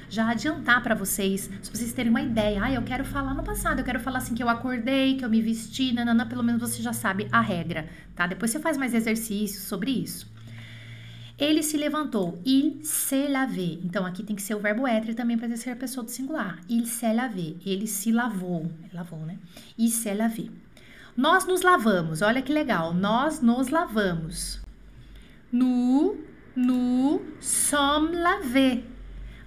já 0.09 0.29
adiantar 0.29 0.83
para 0.83 0.93
vocês, 0.93 1.49
se 1.61 1.71
vocês 1.71 1.91
terem 1.93 2.09
uma 2.09 2.21
ideia, 2.21 2.61
ah, 2.63 2.71
eu 2.71 2.83
quero 2.83 3.03
falar 3.03 3.33
no 3.33 3.43
passado, 3.43 3.79
eu 3.79 3.85
quero 3.85 3.99
falar 3.99 4.19
assim 4.19 4.35
que 4.35 4.43
eu 4.43 4.49
acordei, 4.49 5.15
que 5.15 5.25
eu 5.25 5.29
me 5.29 5.41
vesti, 5.41 5.91
nanana, 5.91 6.25
pelo 6.25 6.43
menos 6.43 6.61
você 6.61 6.83
já 6.83 6.93
sabe 6.93 7.27
a 7.31 7.41
regra, 7.41 7.87
tá? 8.15 8.27
Depois 8.27 8.51
você 8.51 8.59
faz 8.59 8.77
mais 8.77 8.93
exercícios 8.93 9.63
sobre 9.63 9.89
isso. 9.89 10.32
Ele 11.37 11.63
se 11.63 11.77
levantou, 11.77 12.39
il 12.45 12.79
se 12.83 13.27
lavé. 13.27 13.79
Então 13.83 14.05
aqui 14.05 14.23
tem 14.23 14.35
que 14.35 14.41
ser 14.41 14.55
o 14.55 14.59
verbo 14.59 14.87
être 14.87 15.15
também 15.15 15.37
para 15.37 15.55
ser 15.55 15.71
a 15.71 15.75
pessoa 15.75 16.03
do 16.03 16.11
singular. 16.11 16.59
Il 16.69 16.85
se 16.85 17.11
lavé, 17.11 17.55
ele 17.65 17.87
se 17.87 18.11
lavou, 18.11 18.71
lavou, 18.93 19.19
né? 19.19 19.37
Il 19.77 19.89
se 19.89 20.13
lavé. 20.13 20.49
Nós 21.15 21.45
nos 21.45 21.61
lavamos, 21.61 22.21
olha 22.21 22.41
que 22.41 22.51
legal, 22.51 22.93
nós 22.93 23.41
nos 23.41 23.69
lavamos. 23.69 24.61
Nous, 25.51 26.17
nous 26.55 27.21
sommes 27.39 28.17
lavés. 28.17 28.83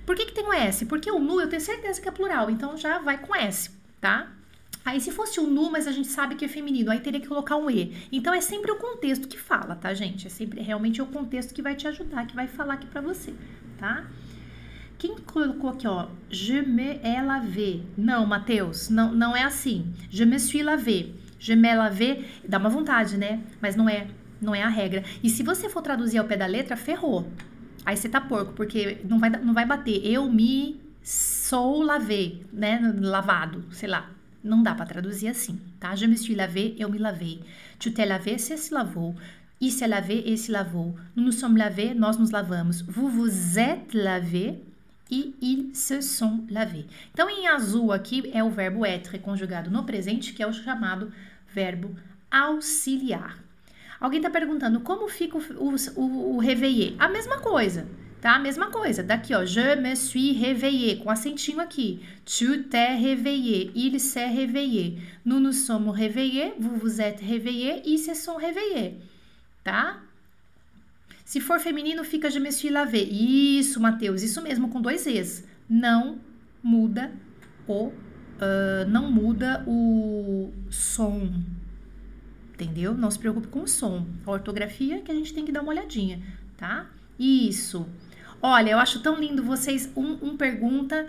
Por 0.05 0.15
que, 0.15 0.27
que 0.27 0.35
tem 0.35 0.45
o 0.45 0.53
S? 0.53 0.87
Porque 0.87 1.11
o 1.11 1.19
nu 1.19 1.41
eu 1.41 1.49
tenho 1.49 1.61
certeza 1.61 2.01
que 2.01 2.09
é 2.09 2.13
plural, 2.13 2.49
então 2.49 2.77
já 2.77 3.01
vai 3.01 3.19
com 3.19 3.35
S, 3.35 3.71
tá? 4.01 4.36
Aí 4.87 5.01
se 5.01 5.11
fosse 5.11 5.41
o 5.41 5.49
nu, 5.49 5.69
mas 5.69 5.89
a 5.89 5.91
gente 5.91 6.07
sabe 6.07 6.37
que 6.37 6.45
é 6.45 6.49
feminino, 6.49 6.93
aí 6.93 7.01
teria 7.01 7.21
que 7.21 7.27
colocar 7.27 7.57
um 7.57 7.69
E. 7.69 7.93
Então 8.13 8.33
é 8.33 8.41
sempre 8.41 8.71
o 8.71 8.77
contexto 8.77 9.27
que 9.27 9.37
fala, 9.37 9.75
tá, 9.75 9.93
gente? 9.93 10.29
É 10.29 10.31
sempre 10.31 10.61
realmente 10.63 11.03
o 11.03 11.07
contexto 11.07 11.53
que 11.53 11.61
vai 11.61 11.75
te 11.75 11.89
ajudar, 11.89 12.25
que 12.25 12.37
vai 12.37 12.47
falar 12.47 12.75
aqui 12.75 12.87
pra 12.87 13.01
você, 13.01 13.35
tá? 13.77 14.07
Quem 14.97 15.17
colocou 15.19 15.71
aqui, 15.71 15.89
ó, 15.89 16.07
je 16.31 16.63
me 16.63 17.01
ai? 17.03 17.83
Não, 17.99 18.25
Matheus, 18.25 18.89
não, 18.89 19.11
não 19.13 19.37
é 19.37 19.43
assim. 19.43 19.93
Je 20.09 20.25
me 20.25 20.39
suis 20.39 20.65
lavé. 20.65 21.09
Je 21.41 21.57
me 21.57 21.75
lavé, 21.75 22.25
dá 22.49 22.57
uma 22.57 22.71
vontade, 22.71 23.19
né? 23.19 23.41
Mas 23.61 23.75
não 23.75 23.89
é, 23.89 24.07
não 24.41 24.55
é 24.55 24.63
a 24.63 24.69
regra. 24.69 25.03
E 25.21 25.29
se 25.29 25.43
você 25.43 25.69
for 25.69 25.83
traduzir 25.83 26.19
ao 26.19 26.27
pé 26.27 26.37
da 26.37 26.47
letra, 26.47 26.77
ferrou. 26.77 27.29
Aí 27.85 27.97
você 27.97 28.09
tá 28.09 28.21
porco, 28.21 28.53
porque 28.53 28.99
não 29.05 29.19
vai, 29.19 29.31
não 29.31 29.53
vai 29.53 29.67
bater. 29.67 30.01
Eu 30.07 30.31
me 30.31 30.81
sou 31.03 31.83
lavei, 31.83 32.47
né? 32.53 32.95
Lavado, 33.01 33.65
sei 33.73 33.89
lá. 33.89 34.11
Não 34.43 34.63
dá 34.63 34.75
para 34.75 34.87
traduzir 34.87 35.29
assim, 35.29 35.61
tá? 35.81 35.95
Je 35.95 36.07
me 36.07 36.17
suis 36.17 36.37
lavé, 36.37 36.75
eu 36.79 36.89
me 36.89 36.99
lavei. 36.99 37.41
Tu 37.79 37.91
te 37.91 38.05
lavé, 38.05 38.39
você 38.39 38.57
se 38.57 38.73
lavou. 38.73 39.15
Il 39.61 39.73
se 39.73 39.87
lavé, 39.87 40.15
ele 40.15 40.37
se 40.37 40.53
lavou. 40.53 40.95
Nous 41.15 41.25
nous 41.25 41.33
sommes 41.33 41.57
lavés, 41.57 41.95
nós 41.95 42.19
nos 42.19 42.31
lavamos. 42.31 42.83
Vous 42.83 43.09
vous 43.09 43.59
êtes 43.59 43.95
lavé 43.95 44.61
e 45.11 45.35
ils 45.41 45.75
se 45.75 46.01
sont 46.03 46.45
lavés. 46.51 46.85
Então, 47.13 47.29
em 47.31 47.47
azul 47.47 47.93
aqui 47.93 48.31
é 48.35 48.43
o 48.45 48.51
verbo 48.51 48.85
être 48.85 49.19
conjugado 49.19 49.71
no 49.71 49.85
presente, 49.85 50.33
que 50.33 50.43
é 50.43 50.47
o 50.47 50.53
chamado 50.53 51.13
verbo 51.53 51.97
auxiliar. 52.31 53.39
Alguém 53.99 54.21
tá 54.21 54.29
perguntando 54.29 54.81
como 54.81 55.09
fica 55.09 55.39
o, 55.39 55.41
o, 55.41 55.75
o, 55.97 56.37
o 56.37 56.39
réveillé? 56.39 56.95
A 56.99 57.09
mesma 57.09 57.39
coisa, 57.39 57.89
tá? 58.27 58.41
Mesma 58.41 58.73
coisa. 58.73 59.05
Daqui, 59.05 59.33
ó. 59.33 59.45
Je 59.45 59.77
me 59.77 59.95
suis 59.95 60.33
réveillé, 60.33 60.97
com 60.97 61.09
acentinho 61.11 61.61
aqui. 61.61 62.01
Tu 62.25 62.65
t'es 62.65 62.97
réveillé. 62.97 63.71
Il 63.77 64.01
s'est 64.01 64.27
réveillé. 64.27 64.99
Nous 65.25 65.39
nous 65.39 65.53
sommes 65.53 65.91
réveillés. 65.91 66.53
Vous 66.59 66.77
vous 66.77 67.01
êtes 67.01 67.21
réveillés. 67.21 67.83
Ils 67.85 68.01
se 68.01 68.15
sont 68.15 68.35
réveillés. 68.35 68.97
Tá? 69.63 70.03
Se 71.25 71.39
for 71.41 71.61
feminino, 71.61 72.03
fica 72.03 72.29
je 72.29 72.41
me 72.41 72.51
suis 72.51 72.69
lavé. 72.69 73.03
Isso, 73.05 73.79
Matheus. 73.81 74.25
Isso 74.25 74.43
mesmo, 74.43 74.71
com 74.71 74.81
dois 74.81 75.07
E's. 75.07 75.45
Não 75.71 76.19
muda 76.65 77.13
o... 77.69 77.93
Uh, 78.39 78.85
não 78.89 79.11
muda 79.11 79.65
o 79.67 80.53
som, 80.69 81.33
entendeu? 82.53 82.93
Não 82.93 83.11
se 83.11 83.19
preocupe 83.19 83.47
com 83.47 83.63
o 83.63 83.69
som. 83.69 84.05
A 84.27 84.31
ortografia 84.31 85.01
que 85.01 85.11
a 85.11 85.15
gente 85.15 85.33
tem 85.33 85.45
que 85.45 85.51
dar 85.53 85.63
uma 85.63 85.71
olhadinha, 85.71 86.21
tá? 86.57 86.87
Isso. 87.19 87.87
Olha, 88.43 88.71
eu 88.71 88.79
acho 88.79 89.01
tão 89.01 89.19
lindo 89.19 89.43
vocês. 89.43 89.91
Um, 89.97 90.19
um 90.23 90.37
pergunta 90.37 91.07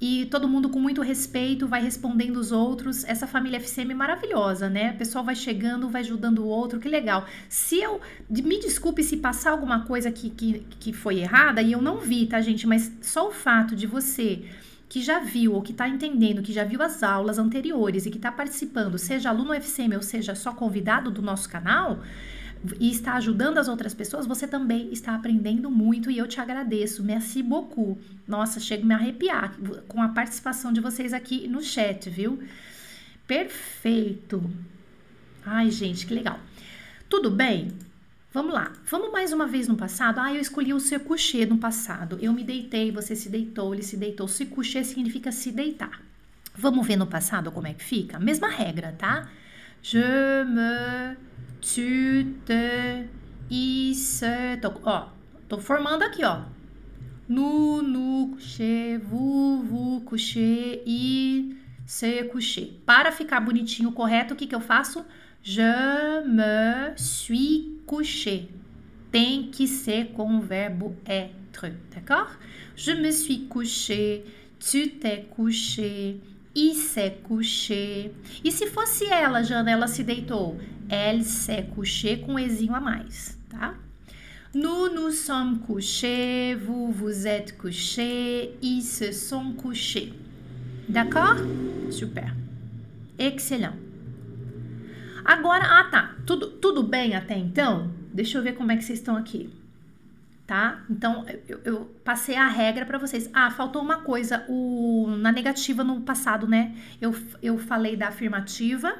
e 0.00 0.26
todo 0.26 0.48
mundo 0.48 0.68
com 0.68 0.78
muito 0.78 1.00
respeito 1.00 1.66
vai 1.66 1.82
respondendo 1.82 2.36
os 2.36 2.52
outros. 2.52 3.04
Essa 3.04 3.26
família 3.26 3.58
FCM 3.58 3.92
é 3.92 3.94
maravilhosa, 3.94 4.68
né? 4.68 4.92
O 4.92 4.98
pessoal 4.98 5.24
vai 5.24 5.34
chegando, 5.34 5.88
vai 5.88 6.02
ajudando 6.02 6.40
o 6.40 6.46
outro, 6.46 6.78
que 6.80 6.88
legal. 6.88 7.26
Se 7.48 7.80
eu. 7.80 8.00
Me 8.28 8.60
desculpe 8.60 9.02
se 9.02 9.16
passar 9.16 9.52
alguma 9.52 9.84
coisa 9.84 10.10
que, 10.10 10.30
que, 10.30 10.66
que 10.80 10.92
foi 10.92 11.20
errada 11.20 11.62
e 11.62 11.72
eu 11.72 11.80
não 11.80 11.98
vi, 11.98 12.26
tá, 12.26 12.40
gente? 12.40 12.66
Mas 12.66 12.92
só 13.00 13.28
o 13.28 13.32
fato 13.32 13.74
de 13.74 13.86
você 13.86 14.42
que 14.88 15.00
já 15.02 15.18
viu 15.18 15.54
ou 15.54 15.62
que 15.62 15.72
está 15.72 15.88
entendendo, 15.88 16.42
que 16.42 16.52
já 16.52 16.64
viu 16.64 16.82
as 16.82 17.02
aulas 17.02 17.38
anteriores 17.38 18.06
e 18.06 18.10
que 18.10 18.16
está 18.16 18.30
participando, 18.30 18.98
seja 18.98 19.30
aluno 19.30 19.54
FCM 19.54 19.96
ou 19.96 20.02
seja 20.02 20.34
só 20.34 20.52
convidado 20.52 21.10
do 21.10 21.22
nosso 21.22 21.48
canal, 21.48 22.00
e 22.80 22.90
está 22.90 23.14
ajudando 23.14 23.58
as 23.58 23.68
outras 23.68 23.94
pessoas, 23.94 24.26
você 24.26 24.46
também 24.46 24.92
está 24.92 25.14
aprendendo 25.14 25.70
muito 25.70 26.10
e 26.10 26.18
eu 26.18 26.26
te 26.26 26.40
agradeço. 26.40 27.02
Merci 27.02 27.42
beaucoup. 27.42 27.98
Nossa, 28.26 28.60
chego 28.60 28.84
a 28.84 28.86
me 28.86 28.94
arrepiar 28.94 29.56
com 29.88 30.02
a 30.02 30.08
participação 30.08 30.72
de 30.72 30.80
vocês 30.80 31.12
aqui 31.12 31.46
no 31.48 31.62
chat, 31.62 32.08
viu? 32.08 32.42
Perfeito. 33.26 34.42
Ai, 35.44 35.70
gente, 35.70 36.06
que 36.06 36.14
legal. 36.14 36.38
Tudo 37.08 37.30
bem? 37.30 37.72
Vamos 38.32 38.52
lá, 38.52 38.72
vamos 38.90 39.12
mais 39.12 39.32
uma 39.32 39.46
vez 39.46 39.68
no 39.68 39.76
passado. 39.76 40.18
Ah, 40.18 40.34
eu 40.34 40.40
escolhi 40.40 40.74
o 40.74 40.80
se 40.80 40.98
coucher 40.98 41.48
no 41.48 41.58
passado. 41.58 42.18
Eu 42.20 42.32
me 42.32 42.42
deitei, 42.42 42.90
você 42.90 43.14
se 43.14 43.28
deitou, 43.28 43.72
ele 43.72 43.84
se 43.84 43.96
deitou. 43.96 44.26
Se 44.26 44.46
coucher 44.46 44.84
significa 44.84 45.30
se 45.30 45.52
deitar. 45.52 46.02
Vamos 46.56 46.84
ver 46.86 46.96
no 46.96 47.06
passado 47.06 47.52
como 47.52 47.66
é 47.66 47.74
que 47.74 47.84
fica? 47.84 48.18
Mesma 48.18 48.48
regra, 48.48 48.92
tá? 48.98 49.28
Je 49.82 49.98
me, 49.98 51.16
tu, 51.64 52.36
te, 52.44 53.06
il, 53.50 53.94
se. 53.94 54.58
Tô, 54.60 54.72
ó, 54.84 55.08
tô 55.48 55.58
formando 55.58 56.02
aqui, 56.02 56.22
ó. 56.24 56.42
Nu, 57.26 57.82
nu, 57.82 58.32
coucher, 58.32 58.98
vous, 58.98 59.62
vous, 59.62 60.00
coucher, 60.02 60.82
il, 60.84 61.56
se 61.86 62.24
coucher. 62.24 62.78
Para 62.84 63.10
ficar 63.10 63.40
bonitinho, 63.40 63.92
correto, 63.92 64.34
o 64.34 64.36
que 64.36 64.46
que 64.46 64.54
eu 64.54 64.60
faço? 64.60 65.04
Je 65.42 65.62
me 66.26 66.96
suis 66.96 67.80
couché. 67.86 68.48
Tem 69.10 69.50
que 69.50 69.66
ser 69.66 70.12
com 70.12 70.36
o 70.36 70.40
verbo 70.40 70.96
être, 71.06 71.72
d'accord? 71.94 72.36
Je 72.76 72.92
me 72.92 73.10
suis 73.12 73.46
couché, 73.46 74.24
tu 74.58 74.88
t'es 74.88 75.24
couché, 75.30 76.18
s'est 76.74 77.18
couché. 77.22 78.12
E 78.44 78.50
se 78.50 78.66
fosse 78.66 79.04
ela, 79.06 79.42
Jana, 79.42 79.70
ela 79.70 79.88
se 79.88 80.04
deitou? 80.04 80.56
Elle 80.88 81.24
s'est 81.24 81.64
couché 81.74 82.18
com 82.18 82.38
ezinho 82.38 82.74
a 82.74 82.80
mais, 82.80 83.36
tá? 83.48 83.74
Nous 84.54 84.94
nous 84.94 85.10
sommes 85.10 85.58
couchés, 85.58 86.54
vous 86.54 86.92
vous 86.92 87.26
êtes 87.26 87.58
couchés, 87.58 88.52
ils 88.62 88.82
se 88.82 89.10
sont 89.10 89.52
couchés. 89.54 90.12
D'accord? 90.88 91.38
Super. 91.90 92.32
Excellent. 93.18 93.74
Agora, 95.24 95.64
ah 95.64 95.88
tá, 95.90 96.14
tudo, 96.24 96.50
tudo 96.50 96.84
bem 96.84 97.16
até 97.16 97.36
então? 97.36 97.90
Deixa 98.12 98.38
eu 98.38 98.42
ver 98.44 98.54
como 98.54 98.70
é 98.70 98.76
que 98.76 98.84
vocês 98.84 99.00
estão 99.00 99.16
aqui. 99.16 99.50
Tá? 100.46 100.84
Então, 100.90 101.24
eu, 101.48 101.60
eu 101.64 101.84
passei 102.04 102.36
a 102.36 102.46
regra 102.46 102.84
para 102.84 102.98
vocês. 102.98 103.30
Ah, 103.32 103.50
faltou 103.50 103.80
uma 103.80 104.02
coisa, 104.02 104.44
o, 104.46 105.06
na 105.18 105.32
negativa 105.32 105.82
no 105.82 106.02
passado, 106.02 106.46
né? 106.46 106.76
Eu, 107.00 107.14
eu 107.42 107.56
falei 107.56 107.96
da 107.96 108.08
afirmativa, 108.08 108.94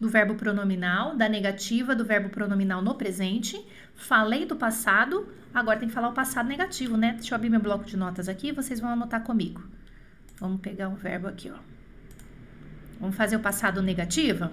do 0.00 0.08
verbo 0.08 0.34
pronominal, 0.36 1.14
da 1.14 1.28
negativa, 1.28 1.94
do 1.94 2.02
verbo 2.02 2.30
pronominal 2.30 2.80
no 2.80 2.94
presente. 2.94 3.62
Falei 3.94 4.46
do 4.46 4.56
passado, 4.56 5.28
agora 5.52 5.78
tem 5.78 5.88
que 5.88 5.94
falar 5.94 6.08
o 6.08 6.14
passado 6.14 6.48
negativo, 6.48 6.96
né? 6.96 7.12
Deixa 7.12 7.34
eu 7.34 7.36
abrir 7.36 7.50
meu 7.50 7.60
bloco 7.60 7.84
de 7.84 7.98
notas 7.98 8.26
aqui, 8.26 8.50
vocês 8.50 8.80
vão 8.80 8.88
anotar 8.88 9.22
comigo. 9.22 9.62
Vamos 10.38 10.62
pegar 10.62 10.88
o 10.88 10.94
verbo 10.94 11.28
aqui, 11.28 11.50
ó. 11.50 11.58
Vamos 12.98 13.14
fazer 13.14 13.36
o 13.36 13.40
passado 13.40 13.82
negativo? 13.82 14.48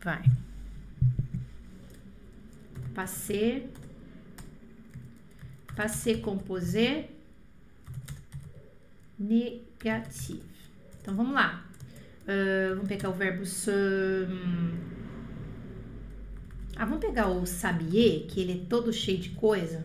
Vai. 0.00 0.22
Passé. 2.94 3.64
Passé 5.76 6.16
composé. 6.16 7.08
Negativo. 9.18 10.42
Então, 11.00 11.14
vamos 11.16 11.34
lá. 11.34 11.64
Uh, 12.22 12.74
vamos 12.74 12.88
pegar 12.88 13.10
o 13.10 13.12
verbo 13.12 13.44
se... 13.44 13.70
Ah, 16.76 16.84
vamos 16.84 17.04
pegar 17.04 17.28
o 17.28 17.44
sabier, 17.46 18.26
que 18.26 18.40
ele 18.40 18.52
é 18.52 18.66
todo 18.68 18.92
cheio 18.92 19.18
de 19.18 19.30
coisa. 19.30 19.84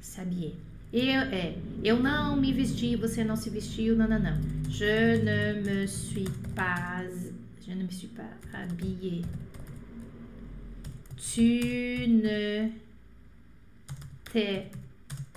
Sabier. 0.00 0.54
Eu, 0.92 1.22
é, 1.22 1.56
eu 1.82 1.98
não 1.98 2.36
me 2.36 2.52
vesti, 2.52 2.96
você 2.96 3.24
não 3.24 3.36
se 3.36 3.50
vestiu, 3.50 3.96
não, 3.96 4.08
não, 4.08 4.18
não. 4.18 4.40
Je 4.68 5.18
ne 5.22 5.54
me 5.62 5.86
suis 5.88 6.28
pas 6.54 7.02
Je 7.64 7.74
ne 7.74 7.84
me 7.84 7.90
suis 7.90 8.08
pas 8.08 8.28
habillée. 8.52 9.22
Tu 11.16 12.06
ne 12.08 12.70
t'es 14.24 14.70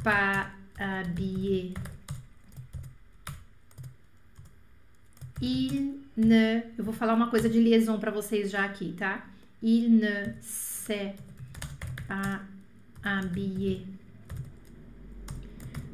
habillé. 0.05 1.73
Il 5.41 5.99
ne. 6.15 6.63
Eu 6.77 6.83
vou 6.83 6.93
falar 6.93 7.13
uma 7.13 7.29
coisa 7.29 7.49
de 7.49 7.59
liaison 7.59 7.99
para 7.99 8.11
vocês 8.11 8.49
já 8.49 8.63
aqui, 8.63 8.93
tá? 8.93 9.25
Il 9.61 9.89
ne 9.89 10.33
s'est 10.41 11.15
pas 12.07 12.41
habillé. 13.03 13.85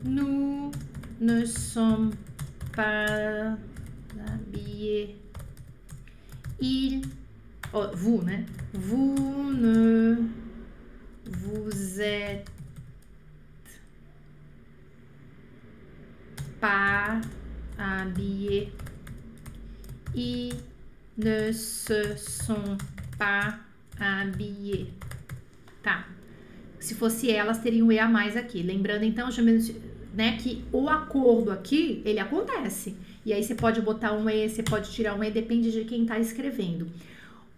Nous 0.04 0.72
ne 1.20 1.46
sommes 1.46 2.12
pas 2.76 3.58
habillés. 4.28 5.22
il, 6.62 7.02
oh, 7.74 7.88
vous, 7.94 8.22
né? 8.22 8.46
Vous 8.74 9.52
ne 9.52 10.18
vous 11.26 12.00
êtes 12.00 12.50
pas 16.62 17.20
habillés. 17.78 18.70
Ils 20.16 20.54
ne 21.18 21.52
se 21.52 22.16
sont 22.16 22.78
pas 23.18 23.60
habillés. 24.00 24.88
Tá. 25.84 26.08
Se 26.80 26.96
fosse 26.96 27.30
elas, 27.30 27.60
teriam 27.60 27.88
um 27.88 27.92
E 27.92 28.00
a 28.00 28.08
mais 28.08 28.38
aqui. 28.38 28.64
Lembrando, 28.64 29.04
então, 29.04 29.30
né, 30.14 30.38
que 30.38 30.64
o 30.72 30.90
acordo 30.90 31.52
aqui, 31.52 32.02
ele 32.06 32.20
acontece. 32.20 32.96
E 33.26 33.34
aí 33.34 33.44
você 33.44 33.56
pode 33.56 33.82
botar 33.82 34.14
um 34.14 34.30
E, 34.30 34.48
você 34.48 34.64
pode 34.64 34.92
tirar 34.92 35.16
um 35.16 35.24
E, 35.24 35.32
depende 35.32 35.72
de 35.72 35.86
quem 35.86 36.04
está 36.04 36.20
escrevendo. 36.20 36.88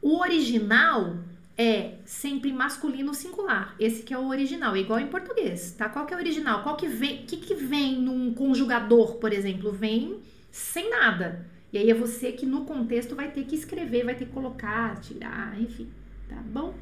O 0.02 0.20
original 0.20 1.18
é 1.58 1.96
sempre 2.06 2.52
masculino 2.52 3.14
singular. 3.14 3.76
Esse 3.80 4.04
que 4.04 4.14
é 4.14 4.18
o 4.18 4.28
original, 4.28 4.76
igual 4.76 5.00
em 5.00 5.08
português, 5.08 5.74
tá? 5.78 5.88
Qual 5.90 6.06
que 6.06 6.14
é 6.14 6.18
o 6.18 6.20
original? 6.20 6.64
Qual 6.64 6.76
que 6.76 6.88
vem, 6.88 7.26
que 7.26 7.38
que 7.38 7.56
vem 7.56 8.00
num 8.02 8.34
conjugador, 8.34 9.16
por 9.16 9.32
exemplo? 9.32 9.72
Vem 9.72 10.20
sem 10.52 10.90
nada. 10.90 11.46
E 11.72 11.78
aí 11.78 11.90
é 11.90 11.94
você 11.94 12.32
que 12.32 12.46
no 12.46 12.66
contexto 12.66 13.16
vai 13.16 13.32
ter 13.32 13.46
que 13.46 13.56
escrever, 13.56 14.06
vai 14.06 14.16
ter 14.16 14.26
que 14.26 14.32
colocar, 14.32 15.00
tirar, 15.00 15.60
enfim, 15.60 15.88
tá 16.30 16.36
bom? 16.36 16.76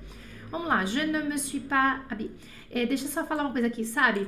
Vamos 0.50 0.68
lá, 0.68 0.84
je 0.84 1.06
ne 1.06 1.24
me 1.24 1.40
suis 1.40 1.64
pas 1.64 2.02
habillée. 2.10 2.32
É, 2.70 2.86
deixa 2.86 3.06
eu 3.06 3.10
só 3.10 3.26
falar 3.26 3.44
uma 3.44 3.54
coisa 3.54 3.68
aqui, 3.68 3.86
sabe? 3.86 4.28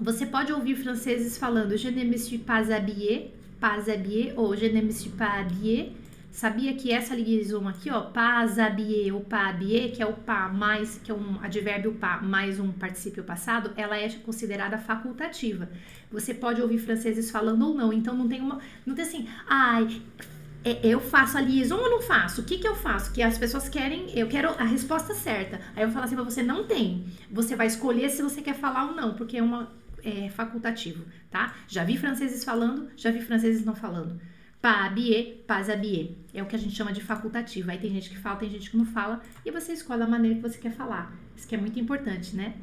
Você 0.00 0.26
pode 0.26 0.52
ouvir 0.52 0.74
franceses 0.74 1.38
falando 1.38 1.76
je 1.76 1.90
ne 1.90 2.02
me 2.04 2.18
suis 2.18 2.38
pas 2.38 2.72
habillée, 2.72 3.32
pas 3.60 3.88
habillé 3.88 4.34
ou 4.36 4.56
je 4.56 4.66
ne 4.66 4.82
me 4.82 4.90
suis 4.90 5.10
pas 5.10 5.38
habillé. 5.38 5.92
Sabia 6.30 6.74
que 6.74 6.92
essa 6.92 7.14
liaison 7.14 7.66
aqui, 7.66 7.90
ó, 7.90 8.02
pas 8.02 8.58
habillé 8.58 9.12
ou 9.12 9.20
pas 9.20 9.48
habillé, 9.48 9.88
que 9.88 10.00
é 10.00 10.06
o 10.06 10.12
pas 10.12 10.52
mais, 10.52 10.98
que 11.02 11.10
é 11.10 11.14
um 11.14 11.40
advérbio 11.42 11.92
pas 11.94 12.22
mais 12.22 12.60
um 12.60 12.70
particípio 12.70 13.24
passado, 13.24 13.72
ela 13.76 13.98
é 13.98 14.08
considerada 14.10 14.78
facultativa. 14.78 15.68
Você 16.10 16.32
pode 16.32 16.62
ouvir 16.62 16.78
franceses 16.78 17.30
falando 17.30 17.66
ou 17.66 17.74
não, 17.74 17.92
então 17.92 18.14
não 18.14 18.28
tem 18.28 18.40
uma, 18.40 18.60
não 18.86 18.94
tem 18.94 19.04
assim, 19.04 19.28
ai, 19.48 20.00
é, 20.64 20.86
eu 20.86 21.00
faço 21.00 21.36
a 21.36 21.40
liaison 21.40 21.76
ou 21.76 21.90
não 21.90 22.00
faço? 22.00 22.42
O 22.42 22.44
que, 22.44 22.58
que 22.58 22.68
eu 22.68 22.76
faço? 22.76 23.12
Que 23.12 23.22
as 23.22 23.36
pessoas 23.36 23.68
querem, 23.68 24.16
eu 24.16 24.28
quero 24.28 24.50
a 24.50 24.64
resposta 24.64 25.14
certa. 25.14 25.60
Aí 25.74 25.82
eu 25.82 25.90
falar 25.90 26.04
assim 26.04 26.14
pra 26.14 26.24
você, 26.24 26.42
não 26.42 26.64
tem. 26.64 27.06
Você 27.30 27.56
vai 27.56 27.66
escolher 27.66 28.08
se 28.08 28.22
você 28.22 28.40
quer 28.40 28.54
falar 28.54 28.86
ou 28.86 28.94
não, 28.94 29.14
porque 29.14 29.36
é 29.38 29.42
uma 29.42 29.68
é, 30.04 30.28
facultativo, 30.30 31.04
tá? 31.30 31.54
Já 31.66 31.82
vi 31.82 31.96
franceses 31.96 32.44
falando, 32.44 32.88
já 32.96 33.10
vi 33.10 33.20
franceses 33.20 33.64
não 33.64 33.74
falando. 33.74 34.20
Pas 34.60 34.86
habillé, 34.86 35.42
pas 35.46 35.70
habillé. 35.70 36.10
É 36.34 36.42
o 36.42 36.46
que 36.46 36.54
a 36.54 36.58
gente 36.58 36.74
chama 36.74 36.92
de 36.92 37.00
facultativo. 37.00 37.70
Aí 37.70 37.78
tem 37.78 37.90
gente 37.90 38.10
que 38.10 38.18
fala, 38.18 38.36
tem 38.36 38.50
gente 38.50 38.70
que 38.70 38.76
não 38.76 38.84
fala, 38.84 39.22
e 39.44 39.50
você 39.50 39.72
escolhe 39.72 40.02
a 40.02 40.06
maneira 40.06 40.36
que 40.36 40.42
você 40.42 40.58
quer 40.58 40.72
falar. 40.72 41.12
Isso 41.36 41.48
que 41.48 41.54
é 41.54 41.58
muito 41.58 41.78
importante, 41.78 42.36
né? 42.36 42.54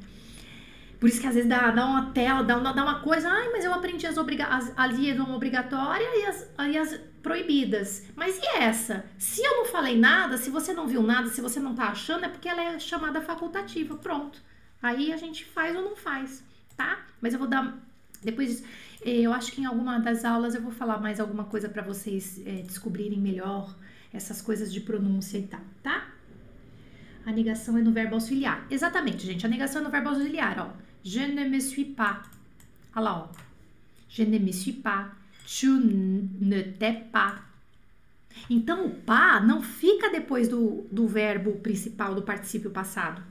Por 0.99 1.09
isso 1.09 1.21
que 1.21 1.27
às 1.27 1.35
vezes 1.35 1.49
dá, 1.49 1.69
dá 1.69 1.85
uma 1.85 2.11
tela, 2.11 2.43
dá 2.43 2.57
uma, 2.57 2.73
dá 2.73 2.83
uma 2.83 2.99
coisa, 3.01 3.29
ai, 3.29 3.49
mas 3.51 3.63
eu 3.63 3.73
aprendi 3.73 4.07
as, 4.07 4.17
obriga 4.17 4.45
as 4.45 4.73
a 4.75 4.87
liaison 4.87 5.31
obrigatória 5.31 6.03
e 6.03 6.25
as, 6.25 6.49
e 6.71 6.77
as 6.77 6.99
proibidas. 7.21 8.05
Mas 8.15 8.39
e 8.39 8.57
essa? 8.57 9.05
Se 9.17 9.43
eu 9.43 9.57
não 9.57 9.65
falei 9.65 9.97
nada, 9.97 10.37
se 10.37 10.49
você 10.49 10.73
não 10.73 10.87
viu 10.87 11.03
nada, 11.03 11.29
se 11.29 11.41
você 11.41 11.59
não 11.59 11.75
tá 11.75 11.89
achando, 11.89 12.25
é 12.25 12.29
porque 12.29 12.49
ela 12.49 12.63
é 12.63 12.79
chamada 12.79 13.21
facultativa. 13.21 13.95
Pronto. 13.95 14.41
Aí 14.81 15.13
a 15.13 15.17
gente 15.17 15.45
faz 15.45 15.75
ou 15.75 15.83
não 15.83 15.95
faz, 15.95 16.43
tá? 16.75 17.05
Mas 17.21 17.33
eu 17.33 17.39
vou 17.39 17.47
dar. 17.47 17.77
Depois 18.23 18.49
disso, 18.49 18.63
eu 19.03 19.33
acho 19.33 19.51
que 19.51 19.61
em 19.61 19.65
alguma 19.65 19.99
das 19.99 20.25
aulas 20.25 20.55
eu 20.55 20.61
vou 20.61 20.71
falar 20.71 20.99
mais 20.99 21.19
alguma 21.19 21.45
coisa 21.45 21.69
para 21.69 21.81
vocês 21.81 22.41
é, 22.45 22.61
descobrirem 22.63 23.19
melhor 23.19 23.75
essas 24.13 24.41
coisas 24.41 24.71
de 24.71 24.81
pronúncia 24.81 25.37
e 25.37 25.43
tal, 25.43 25.61
tá? 25.83 26.09
A 27.25 27.31
negação 27.31 27.77
é 27.77 27.81
no 27.81 27.91
verbo 27.91 28.15
auxiliar. 28.15 28.65
Exatamente, 28.71 29.25
gente. 29.25 29.45
A 29.45 29.49
negação 29.49 29.81
é 29.81 29.83
no 29.83 29.91
verbo 29.91 30.09
auxiliar, 30.09 30.57
ó. 30.59 30.69
Je 31.03 31.27
ne 31.27 31.47
me 31.47 31.61
suis 31.61 31.93
pas. 31.93 32.25
Olha 32.95 33.03
lá, 33.03 33.23
ó. 33.23 33.27
Je 34.09 34.23
ne 34.23 34.39
me 34.39 34.53
suis 34.53 34.73
pas. 34.73 35.11
Tu 35.45 35.67
ne 35.67 36.63
t'es 36.63 37.03
pas. 37.11 37.41
Então, 38.49 38.85
o 38.85 38.89
pas 38.89 39.45
não 39.45 39.61
fica 39.61 40.09
depois 40.09 40.47
do, 40.47 40.87
do 40.91 41.07
verbo 41.07 41.57
principal 41.59 42.15
do 42.15 42.21
particípio 42.21 42.71
passado. 42.71 43.21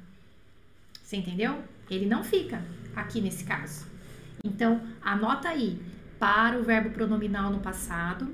Você 1.03 1.17
entendeu? 1.17 1.63
Ele 1.91 2.07
não 2.07 2.23
fica 2.23 2.63
aqui 2.95 3.21
nesse 3.21 3.45
caso. 3.45 3.96
Então, 4.47 4.81
anota 5.03 5.49
aí. 5.49 5.81
Para 6.19 6.59
o 6.59 6.63
verbo 6.63 6.91
pronominal 6.91 7.51
no 7.51 7.59
passado, 7.59 8.27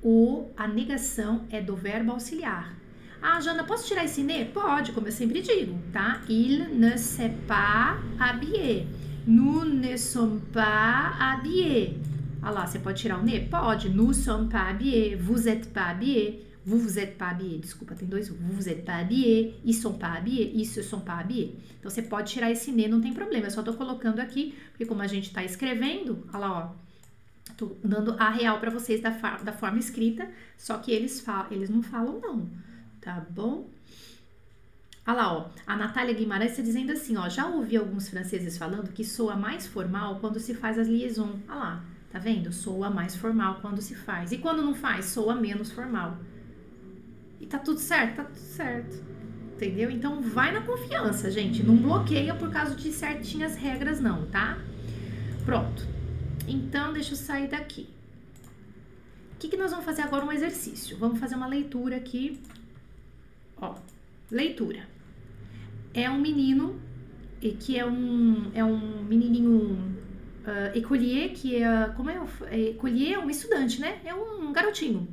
o, 0.00 0.48
a 0.56 0.68
negação 0.68 1.44
é 1.50 1.60
do 1.60 1.74
verbo 1.74 2.12
auxiliar. 2.12 2.72
Ah, 3.20 3.40
Jana, 3.40 3.64
posso 3.64 3.88
tirar 3.88 4.04
esse 4.04 4.22
ne? 4.22 4.44
Pode, 4.44 4.92
como 4.92 5.08
eu 5.08 5.12
sempre 5.12 5.40
digo, 5.40 5.76
tá? 5.92 6.20
Il 6.28 6.78
ne 6.78 6.96
s'est 6.96 7.34
pas 7.48 7.96
habillé. 8.18 8.86
Nous 9.26 9.64
ne 9.64 9.96
sommes 9.96 10.42
pas 10.52 11.16
habillés. 11.18 11.96
Ah 12.42 12.50
lá, 12.50 12.66
você 12.66 12.78
pode 12.78 13.00
tirar 13.00 13.18
o 13.18 13.24
ne? 13.24 13.40
Pode. 13.40 13.88
Nous 13.88 14.12
sommes 14.12 14.50
pas 14.50 14.68
habillés. 14.68 15.16
Vous 15.16 15.48
êtes 15.48 15.72
pas 15.72 15.88
habillés. 15.88 16.44
Vous 16.66 16.98
êtes 16.98 17.18
pas 17.18 17.30
habillés. 17.30 17.58
Desculpa, 17.58 17.94
tem 17.94 18.08
dois. 18.08 18.30
Vous 18.30 18.68
êtes 18.68 18.84
pas 18.84 18.96
habillés. 18.96 19.54
Ils 19.64 19.74
sont 19.74 19.98
pas 19.98 20.14
habillés. 20.14 20.52
Ils 20.54 20.66
sont 20.66 21.00
pas 21.00 21.18
habillés. 21.18 21.56
Então, 21.78 21.90
você 21.90 22.02
pode 22.02 22.32
tirar 22.32 22.50
esse 22.50 22.72
ne, 22.72 22.88
não 22.88 23.00
tem 23.00 23.12
problema. 23.12 23.46
Eu 23.46 23.50
só 23.50 23.62
tô 23.62 23.74
colocando 23.74 24.20
aqui, 24.20 24.54
porque 24.70 24.86
como 24.86 25.02
a 25.02 25.06
gente 25.06 25.32
tá 25.32 25.44
escrevendo, 25.44 26.26
olha 26.32 26.38
lá, 26.38 26.58
ó. 26.58 26.84
Tô 27.56 27.76
dando 27.84 28.16
a 28.18 28.30
real 28.30 28.58
para 28.58 28.70
vocês 28.70 29.00
da, 29.00 29.10
da 29.10 29.52
forma 29.52 29.78
escrita, 29.78 30.28
só 30.56 30.78
que 30.78 30.90
eles, 30.90 31.20
falam, 31.20 31.52
eles 31.52 31.68
não 31.68 31.82
falam 31.82 32.18
não 32.18 32.48
tá 33.04 33.24
bom? 33.28 33.68
Olha 35.06 35.16
lá, 35.16 35.34
ó, 35.34 35.50
a 35.66 35.76
Natália 35.76 36.14
Guimarães 36.14 36.52
está 36.52 36.62
dizendo 36.62 36.90
assim, 36.90 37.16
ó, 37.18 37.28
já 37.28 37.46
ouvi 37.46 37.76
alguns 37.76 38.08
franceses 38.08 38.56
falando 38.56 38.90
que 38.92 39.04
soa 39.04 39.36
mais 39.36 39.66
formal 39.66 40.18
quando 40.18 40.40
se 40.40 40.54
faz 40.54 40.78
as 40.78 40.88
liaisons. 40.88 41.36
Olha 41.46 41.58
lá, 41.58 41.84
tá 42.10 42.18
vendo? 42.18 42.50
Soa 42.50 42.88
mais 42.88 43.14
formal 43.14 43.58
quando 43.60 43.82
se 43.82 43.94
faz. 43.94 44.32
E 44.32 44.38
quando 44.38 44.62
não 44.62 44.74
faz, 44.74 45.04
soa 45.04 45.34
menos 45.34 45.70
formal. 45.70 46.16
E 47.40 47.46
tá 47.46 47.58
tudo 47.58 47.78
certo? 47.78 48.16
Tá 48.16 48.24
tudo 48.24 48.38
certo. 48.38 49.02
Entendeu? 49.54 49.90
Então 49.90 50.20
vai 50.20 50.52
na 50.52 50.62
confiança, 50.62 51.30
gente. 51.30 51.62
Não 51.62 51.76
bloqueia 51.76 52.34
por 52.34 52.50
causa 52.50 52.74
de 52.74 52.92
certinhas 52.92 53.56
regras, 53.56 54.00
não, 54.00 54.26
tá? 54.26 54.58
Pronto. 55.44 55.86
Então, 56.48 56.92
deixa 56.92 57.12
eu 57.12 57.16
sair 57.16 57.48
daqui. 57.48 57.88
O 59.34 59.38
que, 59.38 59.48
que 59.48 59.56
nós 59.56 59.70
vamos 59.70 59.84
fazer 59.84 60.02
agora? 60.02 60.24
Um 60.24 60.32
exercício. 60.32 60.96
Vamos 60.96 61.18
fazer 61.18 61.34
uma 61.34 61.46
leitura 61.46 61.96
aqui 61.96 62.40
Ó, 63.60 63.74
leitura. 64.30 64.86
É 65.92 66.10
um 66.10 66.20
menino 66.20 66.80
que 67.60 67.78
é 67.78 67.84
um, 67.84 68.50
é 68.54 68.64
um 68.64 69.02
menininho 69.04 69.76
uh, 70.46 70.76
écolier, 70.76 71.30
que 71.30 71.62
é, 71.62 71.92
como 71.94 72.10
é, 72.10 72.18
écolier 72.70 73.14
é 73.14 73.18
um 73.18 73.28
estudante, 73.28 73.80
né? 73.80 74.00
É 74.04 74.14
um 74.14 74.52
garotinho. 74.52 75.06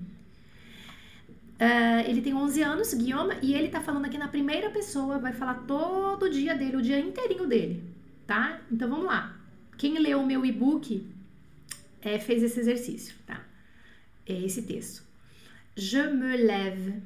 Uh, 1.62 2.10
ele 2.10 2.24
tem 2.24 2.34
11 2.34 2.64
anos, 2.64 2.92
Guillaume, 2.92 3.36
e 3.44 3.54
ele 3.54 3.68
tá 3.68 3.80
falando 3.80 4.06
aqui 4.06 4.18
na 4.18 4.28
primeira 4.28 4.72
pessoa, 4.72 5.20
vai 5.20 5.32
falar 5.32 5.54
todo 5.68 6.24
o 6.24 6.30
dia 6.30 6.56
dele, 6.56 6.76
o 6.76 6.82
dia 6.82 7.00
inteirinho 7.00 7.46
dele, 7.46 7.84
tá? 8.26 8.60
Então 8.72 8.90
vamos 8.90 9.06
lá. 9.06 9.38
Quem 9.78 10.00
leu 10.00 10.22
o 10.22 10.26
meu 10.26 10.44
e-book 10.44 11.08
é, 12.02 12.18
fez 12.18 12.42
esse 12.42 12.60
exercício, 12.60 13.14
tá? 13.28 13.46
É 14.26 14.34
esse 14.34 14.64
texto. 14.64 15.04
Je 15.76 16.02
me 16.08 16.36
lève 16.36 17.00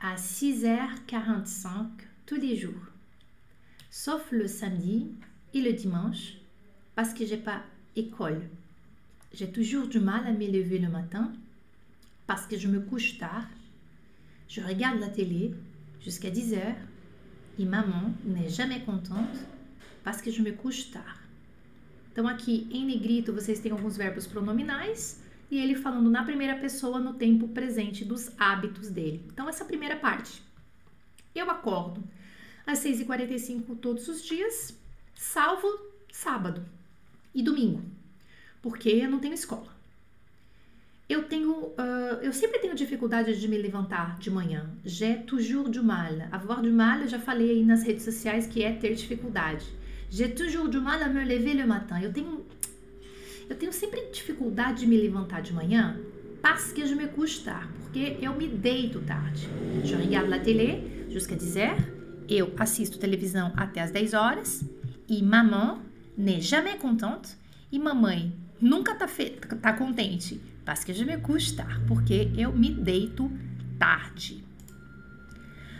à 0.00 0.14
6h45 0.14 1.88
tous 2.24 2.36
les 2.36 2.54
jours, 2.54 2.86
sauf 3.90 4.30
le 4.30 4.46
samedi 4.46 5.10
et 5.52 5.60
le 5.60 5.72
dimanche 5.72 6.36
parce 6.94 7.12
que 7.12 7.26
j'ai 7.26 7.36
pas 7.36 7.64
école. 7.96 8.42
J'ai 9.32 9.50
toujours 9.50 9.88
du 9.88 9.98
mal 9.98 10.24
à 10.24 10.30
me 10.30 10.46
lever 10.46 10.78
le 10.78 10.88
matin 10.88 11.32
parce 12.28 12.46
que 12.46 12.56
je 12.56 12.68
me 12.68 12.78
couche 12.78 13.18
tard. 13.18 13.48
Je 14.48 14.60
regarde 14.60 15.00
la 15.00 15.08
télé 15.08 15.54
jusqu'à 16.00 16.30
10 16.30 16.54
h 16.54 16.74
e 17.58 17.64
maman 17.64 18.12
n'est 18.24 18.48
jamais 18.48 18.80
contente 18.80 19.36
parce 20.02 20.22
que 20.22 20.30
je 20.30 20.42
me 20.42 20.52
couche 20.52 20.90
tard. 20.90 21.18
Então 22.10 22.26
aqui 22.26 22.66
em 22.70 22.86
negrito 22.86 23.32
vocês 23.32 23.60
têm 23.60 23.72
alguns 23.72 23.96
verbos 23.96 24.26
pronominais 24.26 25.20
e 25.50 25.58
ele 25.58 25.74
falando 25.74 26.10
na 26.10 26.24
primeira 26.24 26.56
pessoa 26.56 26.98
no 26.98 27.14
tempo 27.14 27.48
presente 27.48 28.04
dos 28.04 28.30
hábitos 28.38 28.90
dele. 28.90 29.24
Então, 29.32 29.48
essa 29.48 29.64
primeira 29.64 29.96
parte. 29.96 30.42
Eu 31.34 31.50
acordo 31.50 32.02
às 32.66 32.80
6h45 32.80 33.78
todos 33.80 34.08
os 34.08 34.22
dias, 34.22 34.78
salvo 35.14 35.68
sábado 36.12 36.64
e 37.34 37.42
domingo, 37.42 37.82
porque 38.60 38.88
eu 38.88 39.10
não 39.10 39.20
tenho 39.20 39.34
escola. 39.34 39.77
Eu 41.08 41.22
tenho, 41.22 41.52
uh, 41.52 42.20
eu 42.20 42.32
sempre 42.34 42.58
tenho 42.58 42.74
dificuldade 42.74 43.40
de 43.40 43.48
me 43.48 43.56
levantar 43.56 44.18
de 44.18 44.30
manhã. 44.30 44.68
J'ai 44.84 45.14
toujours 45.14 45.70
du 45.70 45.82
mal. 45.82 46.12
Avoir 46.30 46.60
du 46.60 46.70
mal, 46.70 47.00
eu 47.00 47.08
já 47.08 47.18
falei 47.18 47.50
aí 47.50 47.64
nas 47.64 47.82
redes 47.82 48.04
sociais 48.04 48.46
que 48.46 48.62
é 48.62 48.72
ter 48.72 48.94
dificuldade. 48.94 49.64
J'ai 50.10 50.28
toujours 50.28 50.68
du 50.68 50.82
mal 50.82 51.02
à 51.02 51.08
me 51.08 51.24
lever 51.24 51.54
le 51.54 51.66
matin. 51.66 51.98
Eu 52.02 52.12
tenho 52.12 52.44
eu 53.48 53.56
tenho 53.56 53.72
sempre 53.72 54.02
dificuldade 54.12 54.80
de 54.80 54.86
me 54.86 54.98
levantar 54.98 55.40
de 55.40 55.54
manhã 55.54 55.98
parce 56.42 56.72
que 56.72 56.86
je 56.86 56.94
me 56.94 57.08
couche 57.08 57.42
tard, 57.42 57.66
porque 57.80 58.18
eu 58.20 58.34
me 58.34 58.46
deito 58.46 59.00
tarde. 59.00 59.48
Je 59.84 59.96
regarde 59.96 60.28
la 60.28 60.38
télé 60.38 61.06
jusqu'à 61.08 61.34
10 61.34 61.56
heures, 61.56 61.82
eu 62.28 62.52
assisto 62.58 62.98
televisão 62.98 63.50
até 63.56 63.80
as 63.80 63.90
10 63.90 64.12
horas 64.12 64.62
e 65.08 65.22
maman 65.22 65.80
n'est 66.18 66.42
jamais 66.42 66.76
contente 66.78 67.34
e 67.72 67.78
mamãe 67.78 68.30
nunca 68.60 68.94
tá, 68.94 69.06
tá 69.62 69.72
contente 69.72 70.38
parce 70.68 70.84
que 70.84 70.92
je 70.92 71.02
me 71.02 71.16
couche 71.16 71.56
tard, 71.56 71.80
porque 71.86 72.30
eu 72.36 72.52
me 72.52 72.68
deito 72.68 73.30
tarde. 73.78 74.34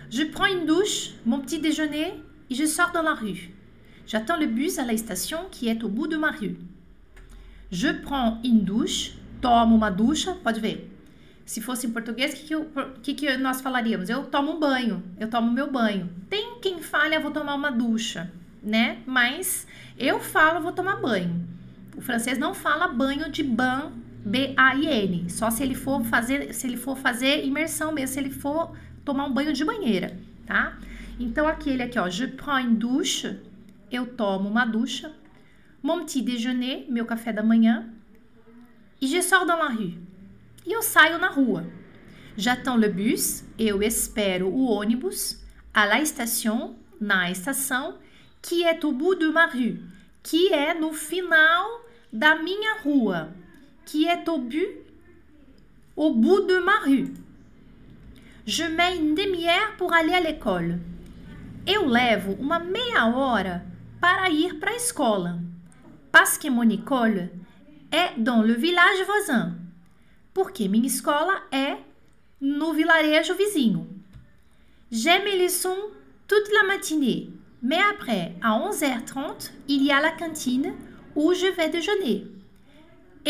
Je 0.09 0.22
prends 0.24 0.46
une 0.46 0.64
douche, 0.64 1.11
mon 1.27 1.40
petit 1.40 1.59
déjeuner 1.61 2.14
et 2.48 2.55
je 2.55 2.64
sors 2.64 2.90
dans 2.92 3.03
la 3.03 3.12
rue. 3.12 3.51
J'attends 4.07 4.38
le 4.38 4.46
bus 4.46 4.79
à 4.79 4.87
la 4.87 4.96
station 4.96 5.40
qui 5.51 5.68
est 5.68 5.85
au 5.85 5.90
bout 5.90 6.07
de 6.07 6.16
ma 6.16 6.31
rue. 6.31 6.57
Je 7.70 7.88
prends 7.88 8.40
une 8.42 8.64
douche, 8.64 9.12
tomo 9.42 9.77
uma 9.77 9.90
ducha, 9.90 10.33
pode 10.42 10.59
ver. 10.59 10.90
Se 11.44 11.61
fosse 11.61 11.85
em 11.87 11.90
português, 11.90 12.33
o 12.33 13.03
que, 13.03 13.12
que, 13.12 13.27
que, 13.27 13.37
nós 13.37 13.61
falaríamos? 13.61 14.09
Eu 14.09 14.24
tomo 14.24 14.53
um 14.53 14.59
banho, 14.59 15.03
eu 15.20 15.29
tomo 15.29 15.53
meu 15.53 15.70
banho. 15.70 16.09
Tem 16.31 16.61
quem 16.62 16.81
fale, 16.81 17.14
eu 17.14 17.20
vou 17.20 17.31
tomar 17.31 17.57
uma 17.57 17.70
ducha, 17.70 18.33
né? 18.62 19.03
Mas 19.05 19.66
eu 19.98 20.18
falo, 20.18 20.62
vou 20.62 20.72
tomar 20.72 20.96
banho. 20.96 21.46
O 21.94 22.01
francês 22.01 22.38
não 22.38 22.55
fala 22.55 22.88
banho 22.88 23.31
de 23.31 23.42
ban, 23.42 23.92
B-A-I-N, 24.31 25.31
só 25.31 25.51
se 25.51 25.62
ele 25.62 25.75
for 25.75 26.05
fazer, 26.05 26.53
se 26.53 26.67
ele 26.67 26.77
for 26.77 26.97
fazer 26.97 27.45
imersão 27.45 27.93
mesmo, 27.93 28.14
se 28.14 28.21
ele 28.21 28.31
for 28.31 28.77
tomar 29.05 29.25
um 29.25 29.33
banho 29.33 29.53
de 29.53 29.64
banheira, 29.64 30.19
tá? 30.47 30.79
Então 31.19 31.49
aquele 31.49 31.83
aqui, 31.83 31.99
ó, 31.99 32.09
je 32.09 32.27
prends 32.27 32.64
une 32.64 32.77
douche, 32.77 33.38
eu 33.91 34.07
tomo 34.07 34.49
uma 34.49 34.64
ducha. 34.64 35.12
mon 35.83 36.05
petit 36.05 36.23
déjeuner, 36.23 36.87
meu 36.88 37.07
café 37.07 37.33
da 37.33 37.43
manhã, 37.43 37.88
e 39.01 39.07
je 39.07 39.23
sors 39.23 39.47
dans 39.47 39.57
la 39.57 39.69
rue. 39.69 39.95
E 40.67 40.73
eu 40.73 40.83
saio 40.83 41.19
na 41.19 41.29
rua. 41.29 41.64
J'attends 42.37 42.77
le 42.77 42.88
bus, 42.88 43.45
eu 43.59 43.83
espero 43.83 44.49
o 44.49 44.67
ônibus, 44.67 45.38
à 45.73 45.87
la 45.87 46.05
station, 46.05 46.77
na 47.01 47.31
estação, 47.31 47.99
que 48.43 48.64
é 48.64 48.79
au 48.83 48.93
bout 48.93 49.19
de 49.19 49.33
ma 49.33 49.47
rue, 49.47 49.81
que 50.23 50.53
é 50.53 50.75
no 50.75 50.93
final 50.93 51.85
da 52.12 52.37
minha 52.37 52.81
rua, 52.83 53.33
que 53.88 54.07
é 54.07 54.22
au 54.29 54.38
bout, 54.38 54.68
au 55.96 56.14
bout 56.14 56.42
de 56.42 56.59
ma 56.59 56.79
rue. 56.81 57.14
Je 58.46 58.64
mets 58.64 58.96
une 58.96 59.14
demi-heure 59.14 59.77
pour 59.79 59.94
aller 59.94 60.12
à 60.12 60.20
l'école. 60.20 60.79
Eu 61.66 61.87
levo 61.87 62.33
uma 62.38 62.59
meia 62.59 63.07
hora 63.07 63.64
para 64.01 64.29
ir 64.31 64.59
para 64.59 64.72
a 64.72 64.77
escola. 64.77 65.38
Parce 66.12 66.37
que 66.37 66.48
mon 66.51 66.68
école 66.68 67.31
est 67.90 68.18
dans 68.18 68.42
le 68.42 68.53
village 68.53 69.05
voisin. 69.07 69.57
Porque 70.35 70.68
minha 70.68 70.87
escola 70.87 71.42
é 71.51 71.79
no 72.40 72.74
vilarejo 72.74 73.35
vizinho. 73.35 73.87
J'aime 74.90 75.24
les 75.24 75.44
leçons 75.44 75.90
toute 76.27 76.53
la 76.53 76.64
matinée. 76.64 77.31
Mais 77.62 77.81
après, 77.90 78.35
à 78.42 78.59
11h30, 78.59 79.51
il 79.66 79.83
y 79.83 79.90
a 79.90 80.01
la 80.01 80.12
cantine 80.12 80.74
où 81.16 81.33
je 81.33 81.46
vais 81.46 81.70
déjeuner. 81.70 82.38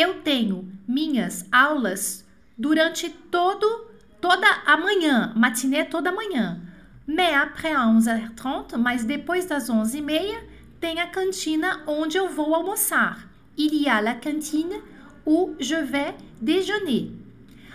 Eu 0.00 0.20
tenho 0.22 0.70
minhas 0.86 1.44
aulas 1.50 2.24
durante 2.56 3.10
todo 3.10 3.88
toda 4.20 4.46
a 4.64 4.76
manhã, 4.76 5.32
matinê 5.34 5.84
toda 5.84 6.10
a 6.10 6.12
manhã. 6.12 6.60
Mais 7.04 7.34
après 7.34 7.72
à 7.72 7.84
11h30, 7.84 8.76
mas 8.76 9.04
depois 9.04 9.46
das 9.46 9.68
11h30, 9.68 10.36
tem 10.78 11.00
a 11.00 11.08
cantina 11.08 11.82
onde 11.84 12.16
eu 12.16 12.28
vou 12.28 12.54
almoçar. 12.54 13.28
Il 13.56 13.74
y 13.74 13.88
a 13.88 14.00
la 14.00 14.14
cantine 14.14 14.80
où 15.26 15.56
je 15.58 15.74
vais 15.74 16.14
déjeuner. 16.40 17.10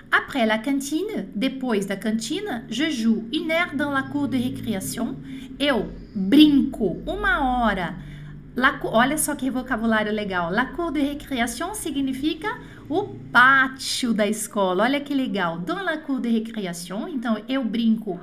Après 0.10 0.46
la 0.46 0.60
cantine, 0.60 1.28
depois 1.36 1.86
da 1.86 1.98
cantina, 1.98 2.64
je 2.70 2.90
joue 2.90 3.28
une 3.34 3.52
heure 3.52 3.76
dans 3.76 3.92
la 3.92 4.04
cour 4.04 4.30
de 4.30 4.38
récréation. 4.38 5.18
Eu 5.60 5.92
brinco 6.16 7.04
uma 7.06 7.42
hora. 7.42 7.96
Olha 8.56 9.18
só 9.18 9.36
que 9.36 9.50
vocabulário 9.50 10.12
legal. 10.12 10.52
La 10.52 10.66
cour 10.66 10.92
de 10.92 11.02
récréation 11.02 11.74
significa 11.74 12.48
o 12.88 13.16
pátio 13.32 14.14
da 14.14 14.28
escola. 14.28 14.84
Olha 14.84 15.02
que 15.02 15.14
legal. 15.14 15.58
Dans 15.60 15.84
la 15.84 15.98
cour 15.98 16.20
de 16.20 16.30
récréation, 16.30 17.08
então 17.08 17.42
eu 17.50 17.64
brinco, 17.64 18.20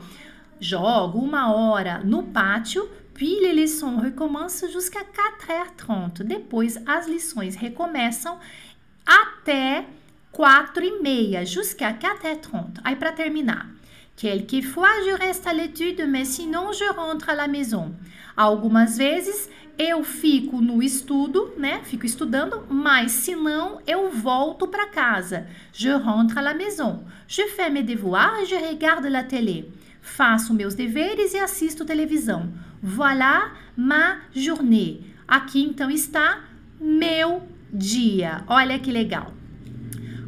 jogo 0.60 1.18
uma 1.18 1.52
hora 1.52 2.00
no 2.04 2.22
pátio. 2.22 2.88
Puis 3.12 3.40
les 3.40 3.52
leçons 3.52 3.98
recommencent 3.98 4.70
jusqu'à 4.72 5.04
4h30. 5.04 6.22
Depois 6.22 6.78
as 6.86 7.08
lições 7.08 7.56
recomeçam 7.56 8.38
até 9.04 9.84
4 10.32 10.84
e 10.84 11.02
meia, 11.02 11.44
jusqu'à 11.44 11.92
4h30. 11.92 12.80
Aí 12.84 12.94
para 12.94 13.12
terminar. 13.12 13.68
Quelquefois 14.16 15.02
je 15.04 15.16
reste 15.16 15.46
à 15.46 15.52
l'étude, 15.52 16.06
mais 16.06 16.26
sinon 16.26 16.72
je 16.72 16.84
rentre 16.94 17.30
à 17.30 17.34
la 17.34 17.48
maison. 17.48 17.92
Algumas 18.36 18.96
vezes 18.96 19.50
eu 19.80 20.04
fico 20.04 20.60
no 20.60 20.82
estudo, 20.82 21.54
né? 21.56 21.80
Fico 21.84 22.04
estudando, 22.04 22.66
mas 22.68 23.12
se 23.12 23.34
não, 23.34 23.80
eu 23.86 24.10
volto 24.10 24.68
para 24.68 24.88
casa. 24.88 25.46
Je 25.72 25.88
rentre 25.88 26.38
à 26.38 26.42
la 26.42 26.52
maison. 26.52 27.02
Je 27.26 27.48
fais 27.48 27.72
mes 27.72 27.82
devoirs 27.82 28.42
et 28.42 28.44
je 28.44 28.56
regarde 28.56 29.08
la 29.08 29.24
télé. 29.24 29.70
Faço 30.02 30.52
meus 30.52 30.74
deveres 30.74 31.32
e 31.32 31.38
assisto 31.38 31.86
televisão. 31.86 32.52
Voilà 32.82 33.52
ma 33.74 34.18
journée. 34.34 35.00
Aqui 35.26 35.62
então 35.62 35.90
está 35.90 36.44
meu 36.78 37.48
dia. 37.72 38.44
Olha 38.48 38.78
que 38.78 38.92
legal. 38.92 39.32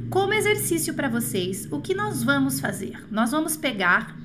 Como 0.08 0.32
exercício 0.32 0.94
para 0.94 1.10
vocês, 1.10 1.70
o 1.70 1.78
que 1.78 1.94
nós 1.94 2.22
vamos 2.22 2.58
fazer? 2.58 3.06
Nós 3.10 3.32
vamos 3.32 3.54
pegar. 3.54 4.16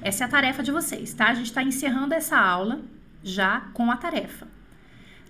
Essa 0.00 0.22
é 0.22 0.26
a 0.26 0.30
tarefa 0.30 0.62
de 0.62 0.70
vocês, 0.70 1.12
tá? 1.12 1.26
A 1.26 1.34
gente 1.34 1.46
está 1.46 1.64
encerrando 1.64 2.14
essa 2.14 2.38
aula 2.38 2.80
já 3.26 3.62
com 3.74 3.90
a 3.90 3.96
tarefa. 3.96 4.46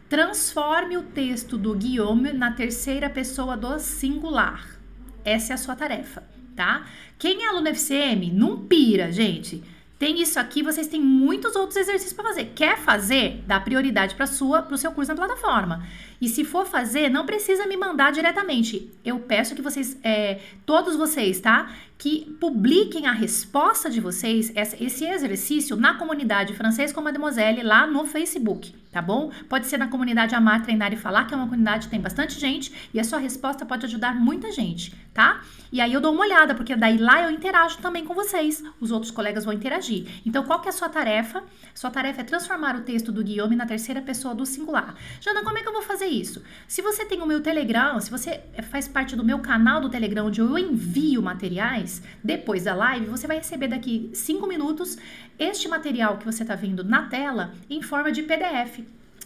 Transforme 0.08 0.98
o 0.98 1.02
texto 1.02 1.56
do 1.56 1.74
Guillaume 1.74 2.32
na 2.32 2.52
terceira 2.52 3.08
pessoa 3.08 3.56
do 3.56 3.78
singular. 3.78 4.78
Essa 5.24 5.52
é 5.52 5.54
a 5.54 5.58
sua 5.58 5.74
tarefa, 5.74 6.22
tá? 6.54 6.86
Quem 7.18 7.42
é 7.42 7.48
aluno 7.48 7.68
FCM, 7.68 8.30
não 8.30 8.66
pira, 8.66 9.10
gente. 9.10 9.64
Tem 9.98 10.20
isso 10.20 10.38
aqui, 10.38 10.62
vocês 10.62 10.86
têm 10.88 11.00
muitos 11.00 11.56
outros 11.56 11.76
exercícios 11.76 12.12
para 12.12 12.26
fazer. 12.26 12.52
Quer 12.54 12.76
fazer? 12.78 13.42
Dá 13.46 13.58
prioridade 13.58 14.14
para 14.14 14.26
sua, 14.26 14.60
para 14.60 14.74
o 14.74 14.78
seu 14.78 14.92
curso 14.92 15.10
na 15.10 15.16
plataforma. 15.16 15.86
E 16.20 16.28
se 16.28 16.44
for 16.44 16.66
fazer, 16.66 17.08
não 17.08 17.24
precisa 17.24 17.66
me 17.66 17.78
mandar 17.78 18.12
diretamente. 18.12 18.92
Eu 19.02 19.18
peço 19.20 19.54
que 19.54 19.62
vocês, 19.62 19.98
é, 20.04 20.38
todos 20.66 20.96
vocês, 20.96 21.40
tá? 21.40 21.74
Que 21.98 22.36
publiquem 22.38 23.06
a 23.06 23.12
resposta 23.12 23.88
de 23.88 24.00
vocês, 24.00 24.52
esse 24.54 25.04
exercício, 25.04 25.76
na 25.76 25.94
comunidade 25.94 26.52
Francês 26.52 26.92
com 26.92 27.00
Mademoiselle 27.00 27.62
lá 27.62 27.86
no 27.86 28.04
Facebook, 28.04 28.74
tá 28.92 29.00
bom? 29.00 29.30
Pode 29.48 29.66
ser 29.66 29.78
na 29.78 29.88
comunidade 29.88 30.34
Amar, 30.34 30.62
Treinar 30.62 30.92
e 30.92 30.96
Falar, 30.96 31.24
que 31.24 31.32
é 31.32 31.36
uma 31.36 31.46
comunidade 31.46 31.86
que 31.86 31.90
tem 31.90 32.00
bastante 32.00 32.38
gente 32.38 32.72
e 32.92 33.00
a 33.00 33.04
sua 33.04 33.18
resposta 33.18 33.64
pode 33.64 33.86
ajudar 33.86 34.14
muita 34.14 34.52
gente, 34.52 34.94
tá? 35.14 35.42
E 35.72 35.80
aí 35.80 35.92
eu 35.92 36.00
dou 36.00 36.12
uma 36.12 36.22
olhada, 36.22 36.54
porque 36.54 36.76
daí 36.76 36.98
lá 36.98 37.22
eu 37.22 37.30
interajo 37.30 37.78
também 37.78 38.04
com 38.04 38.14
vocês, 38.14 38.62
os 38.80 38.90
outros 38.90 39.10
colegas 39.10 39.44
vão 39.44 39.54
interagir. 39.54 40.06
Então, 40.24 40.44
qual 40.44 40.60
que 40.60 40.68
é 40.68 40.70
a 40.70 40.72
sua 40.72 40.88
tarefa? 40.88 41.42
Sua 41.74 41.90
tarefa 41.90 42.20
é 42.20 42.24
transformar 42.24 42.76
o 42.76 42.82
texto 42.82 43.10
do 43.10 43.24
Guillaume 43.24 43.56
na 43.56 43.66
terceira 43.66 44.00
pessoa 44.00 44.34
do 44.34 44.46
singular. 44.46 44.94
Jana, 45.20 45.42
como 45.42 45.58
é 45.58 45.62
que 45.62 45.68
eu 45.68 45.72
vou 45.72 45.82
fazer 45.82 46.06
isso. 46.06 46.42
Se 46.68 46.82
você 46.82 47.04
tem 47.04 47.20
o 47.20 47.26
meu 47.26 47.40
Telegram, 47.40 47.98
se 48.00 48.10
você 48.10 48.40
faz 48.70 48.86
parte 48.86 49.16
do 49.16 49.24
meu 49.24 49.40
canal 49.40 49.80
do 49.80 49.88
Telegram, 49.88 50.26
onde 50.26 50.40
eu 50.40 50.56
envio 50.56 51.22
materiais, 51.22 51.85
depois 52.22 52.64
da 52.64 52.74
live, 52.74 53.06
você 53.06 53.26
vai 53.26 53.38
receber 53.38 53.68
daqui 53.68 54.10
5 54.12 54.46
minutos 54.46 54.96
este 55.38 55.68
material 55.68 56.18
que 56.18 56.24
você 56.24 56.42
está 56.42 56.54
vendo 56.54 56.84
na 56.84 57.08
tela 57.08 57.52
em 57.68 57.82
forma 57.82 58.12
de 58.12 58.22
PDF. 58.22 58.84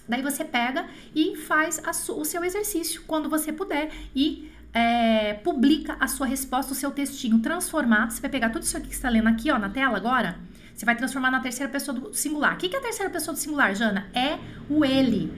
Daí 0.08 0.22
você 0.22 0.44
pega 0.44 0.86
e 1.14 1.36
faz 1.36 1.80
o 2.08 2.24
seu 2.24 2.44
exercício 2.44 3.02
quando 3.06 3.28
você 3.28 3.52
puder 3.52 3.90
e 4.14 4.50
é, 4.72 5.34
publica 5.34 5.96
a 6.00 6.06
sua 6.08 6.26
resposta, 6.26 6.72
o 6.72 6.74
seu 6.74 6.90
textinho 6.90 7.38
transformado. 7.38 8.10
Você 8.10 8.20
vai 8.20 8.30
pegar 8.30 8.50
tudo 8.50 8.62
isso 8.62 8.76
aqui 8.76 8.88
que 8.88 8.94
está 8.94 9.08
lendo 9.08 9.28
aqui 9.28 9.50
ó, 9.50 9.58
na 9.58 9.68
tela 9.68 9.96
agora. 9.96 10.38
Você 10.74 10.84
vai 10.86 10.96
transformar 10.96 11.30
na 11.30 11.40
terceira 11.40 11.70
pessoa 11.70 11.98
do 11.98 12.14
singular. 12.14 12.54
O 12.54 12.56
que 12.56 12.74
é 12.74 12.78
a 12.78 12.82
terceira 12.82 13.10
pessoa 13.10 13.34
do 13.34 13.38
singular, 13.38 13.74
Jana? 13.74 14.08
É 14.14 14.38
o 14.68 14.84
ele. 14.84 15.32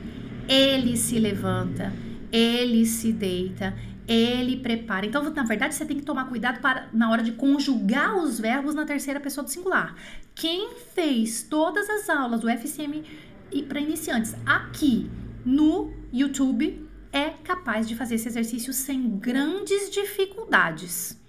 Ele 0.49 0.97
se 0.97 1.19
levanta, 1.19 1.93
ele 2.31 2.87
se 2.87 3.13
deita, 3.13 3.75
ele 4.13 4.59
prepara. 4.59 5.07
Então, 5.07 5.23
na 5.23 5.45
verdade, 5.45 5.75
você 5.75 5.85
tem 5.85 5.97
que 5.97 6.05
tomar 6.05 6.29
cuidado 6.29 6.61
para 6.61 6.89
na 6.93 7.11
hora 7.11 7.23
de 7.23 7.33
conjugar 7.33 8.17
os 8.17 8.39
verbos 8.39 8.75
na 8.75 8.85
terceira 8.85 9.21
pessoa 9.21 9.45
do 9.45 9.51
singular. 9.51 9.95
Quem 10.35 10.75
fez 10.95 11.43
todas 11.43 11.89
as 11.89 12.09
aulas 12.09 12.41
do 12.41 12.49
FCM 12.49 13.05
para 13.69 13.81
iniciantes 13.81 14.35
aqui 14.47 15.11
no 15.45 15.93
YouTube 16.13 16.89
é 17.13 17.31
capaz 17.31 17.89
de 17.89 17.95
fazer 17.95 18.15
esse 18.15 18.29
exercício 18.29 18.73
sem 18.73 19.19
grandes 19.19 19.91
dificuldades 19.91 21.21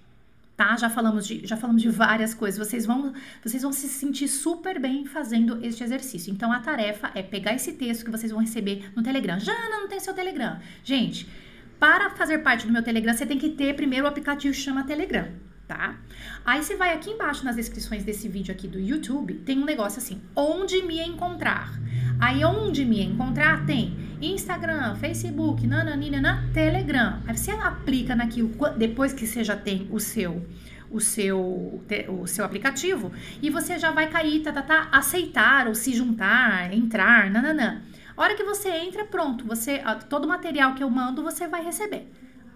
tá? 0.56 0.76
Já 0.76 0.88
falamos 0.88 1.26
de, 1.26 1.46
já 1.46 1.56
falamos 1.56 1.82
de 1.82 1.88
várias 1.88 2.34
coisas. 2.34 2.58
Vocês 2.58 2.86
vão, 2.86 3.12
vocês 3.42 3.62
vão 3.62 3.72
se 3.72 3.88
sentir 3.88 4.28
super 4.28 4.80
bem 4.80 5.04
fazendo 5.04 5.64
este 5.64 5.82
exercício. 5.82 6.32
Então 6.32 6.52
a 6.52 6.60
tarefa 6.60 7.10
é 7.14 7.22
pegar 7.22 7.54
esse 7.54 7.72
texto 7.72 8.04
que 8.04 8.10
vocês 8.10 8.30
vão 8.30 8.40
receber 8.40 8.90
no 8.94 9.02
Telegram. 9.02 9.38
Jana, 9.38 9.80
não 9.80 9.88
tem 9.88 10.00
seu 10.00 10.14
Telegram. 10.14 10.58
Gente, 10.82 11.28
para 11.78 12.10
fazer 12.10 12.38
parte 12.38 12.66
do 12.66 12.72
meu 12.72 12.82
Telegram, 12.82 13.12
você 13.12 13.26
tem 13.26 13.38
que 13.38 13.50
ter 13.50 13.74
primeiro 13.74 14.04
o 14.04 14.08
aplicativo 14.08 14.54
que 14.54 14.60
chama 14.60 14.84
Telegram, 14.84 15.28
tá? 15.66 15.96
Aí 16.44 16.62
você 16.62 16.76
vai 16.76 16.92
aqui 16.92 17.10
embaixo 17.10 17.44
nas 17.44 17.56
descrições 17.56 18.04
desse 18.04 18.28
vídeo 18.28 18.52
aqui 18.52 18.68
do 18.68 18.78
YouTube, 18.78 19.34
tem 19.46 19.58
um 19.58 19.64
negócio 19.64 19.98
assim, 19.98 20.20
onde 20.34 20.82
me 20.82 21.00
encontrar. 21.00 21.72
Aí 22.20 22.44
onde 22.44 22.84
me 22.84 23.02
encontrar 23.02 23.66
tem 23.66 23.96
Instagram, 24.20 24.94
Facebook, 24.96 25.66
nananina, 25.66 26.48
Telegram. 26.52 27.20
Aí 27.26 27.36
você 27.36 27.50
aplica 27.50 28.14
naquilo 28.14 28.50
depois 28.76 29.12
que 29.12 29.26
você 29.26 29.42
já 29.42 29.56
tem 29.56 29.88
o 29.90 29.98
seu 29.98 30.46
o 30.90 31.00
seu 31.00 31.82
o 32.08 32.26
seu 32.26 32.44
aplicativo 32.44 33.12
e 33.42 33.50
você 33.50 33.78
já 33.78 33.90
vai 33.90 34.08
cair, 34.08 34.42
tá, 34.42 34.52
tá, 34.52 34.62
tá, 34.62 34.88
aceitar 34.92 35.66
ou 35.66 35.74
se 35.74 35.92
juntar, 35.94 36.72
entrar, 36.72 37.30
nananã. 37.30 37.82
A 38.16 38.22
hora 38.22 38.34
que 38.34 38.44
você 38.44 38.68
entra, 38.70 39.04
pronto, 39.04 39.44
você 39.44 39.82
todo 40.08 40.24
o 40.24 40.28
material 40.28 40.74
que 40.74 40.82
eu 40.82 40.90
mando 40.90 41.22
você 41.22 41.48
vai 41.48 41.64
receber. 41.64 42.08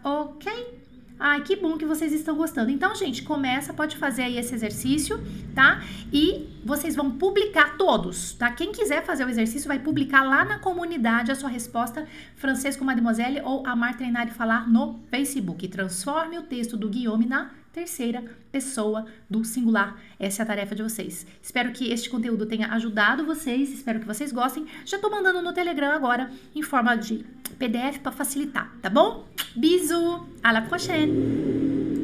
OK? 0.05 0.79
Ai, 1.21 1.43
que 1.43 1.57
bom 1.57 1.77
que 1.77 1.85
vocês 1.85 2.13
estão 2.13 2.37
gostando. 2.37 2.71
Então, 2.71 2.95
gente, 2.95 3.25
começa, 3.25 3.75
pode 3.75 3.97
fazer 3.97 4.23
aí 4.23 4.39
esse 4.39 4.55
exercício, 4.55 5.21
tá? 5.53 5.83
E 6.13 6.49
vocês 6.65 6.95
vão 6.95 7.11
publicar 7.11 7.77
todos, 7.77 8.35
tá? 8.35 8.53
Quem 8.53 8.71
quiser 8.71 9.05
fazer 9.05 9.25
o 9.25 9.29
exercício 9.29 9.67
vai 9.67 9.81
publicar 9.81 10.23
lá 10.23 10.45
na 10.45 10.61
comunidade 10.61 11.33
a 11.33 11.35
sua 11.35 11.51
resposta 11.51 12.07
francês 12.37 12.77
com 12.77 12.85
Mademoiselle 12.85 13.41
ou 13.41 13.67
Amar 13.67 13.97
Treinar 13.97 14.29
e 14.29 14.31
Falar 14.31 14.69
no 14.69 15.01
Facebook. 15.11 15.67
Transforme 15.67 16.39
o 16.39 16.43
texto 16.43 16.77
do 16.77 16.89
Guillaume 16.89 17.27
na 17.27 17.51
terceira 17.79 18.25
pessoa 18.51 19.07
do 19.31 19.45
singular. 19.45 19.97
Essa 20.19 20.43
é 20.43 20.45
a 20.45 20.47
tarefa 20.47 20.75
de 20.75 20.83
vocês. 20.83 21.27
Espero 21.41 21.73
que 21.73 21.93
este 21.93 22.11
conteúdo 22.11 22.45
tenha 22.45 22.73
ajudado 22.73 23.25
vocês, 23.25 23.73
espero 23.73 24.01
que 24.01 24.07
vocês 24.07 24.33
gostem. 24.33 24.67
Já 24.85 24.99
tô 24.99 25.09
mandando 25.09 25.41
no 25.41 25.53
Telegram 25.53 25.93
agora 25.93 26.31
em 26.55 26.63
forma 26.63 26.97
de 26.97 27.25
PDF 27.59 27.99
para 28.03 28.13
facilitar, 28.13 28.75
tá 28.83 28.91
bom? 28.91 29.25
Bisous, 29.55 30.23
à 30.43 30.53
la 30.53 30.63
prochaine! 30.63 31.98